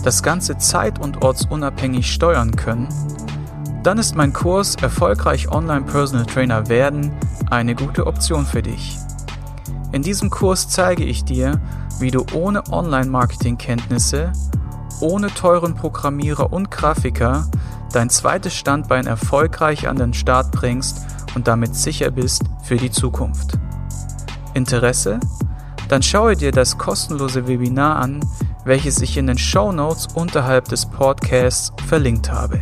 das 0.02 0.22
Ganze 0.22 0.56
zeit- 0.56 0.98
und 0.98 1.22
ortsunabhängig 1.22 2.10
steuern 2.10 2.56
können? 2.56 2.88
Dann 3.82 3.98
ist 3.98 4.14
mein 4.14 4.32
Kurs 4.32 4.76
Erfolgreich 4.76 5.52
Online 5.52 5.84
Personal 5.84 6.24
Trainer 6.24 6.70
werden 6.70 7.12
eine 7.50 7.74
gute 7.74 8.06
Option 8.06 8.46
für 8.46 8.62
dich. 8.62 8.96
In 9.92 10.02
diesem 10.02 10.30
Kurs 10.30 10.70
zeige 10.70 11.04
ich 11.04 11.24
dir, 11.24 11.60
wie 11.98 12.10
du 12.10 12.24
ohne 12.32 12.66
Online-Marketing-Kenntnisse, 12.72 14.32
ohne 15.00 15.26
teuren 15.34 15.74
Programmierer 15.74 16.54
und 16.54 16.70
Grafiker 16.70 17.50
dein 17.92 18.10
zweites 18.10 18.54
Standbein 18.54 19.06
erfolgreich 19.06 19.88
an 19.88 19.96
den 19.96 20.14
Start 20.14 20.52
bringst 20.52 20.98
und 21.34 21.48
damit 21.48 21.74
sicher 21.74 22.10
bist 22.10 22.42
für 22.62 22.76
die 22.76 22.90
Zukunft. 22.90 23.58
Interesse? 24.54 25.20
Dann 25.88 26.02
schaue 26.02 26.36
dir 26.36 26.52
das 26.52 26.78
kostenlose 26.78 27.48
Webinar 27.48 27.96
an, 27.96 28.20
welches 28.64 29.00
ich 29.00 29.16
in 29.16 29.26
den 29.26 29.38
Show 29.38 29.72
Notes 29.72 30.06
unterhalb 30.14 30.66
des 30.66 30.86
Podcasts 30.86 31.72
verlinkt 31.86 32.30
habe. 32.30 32.60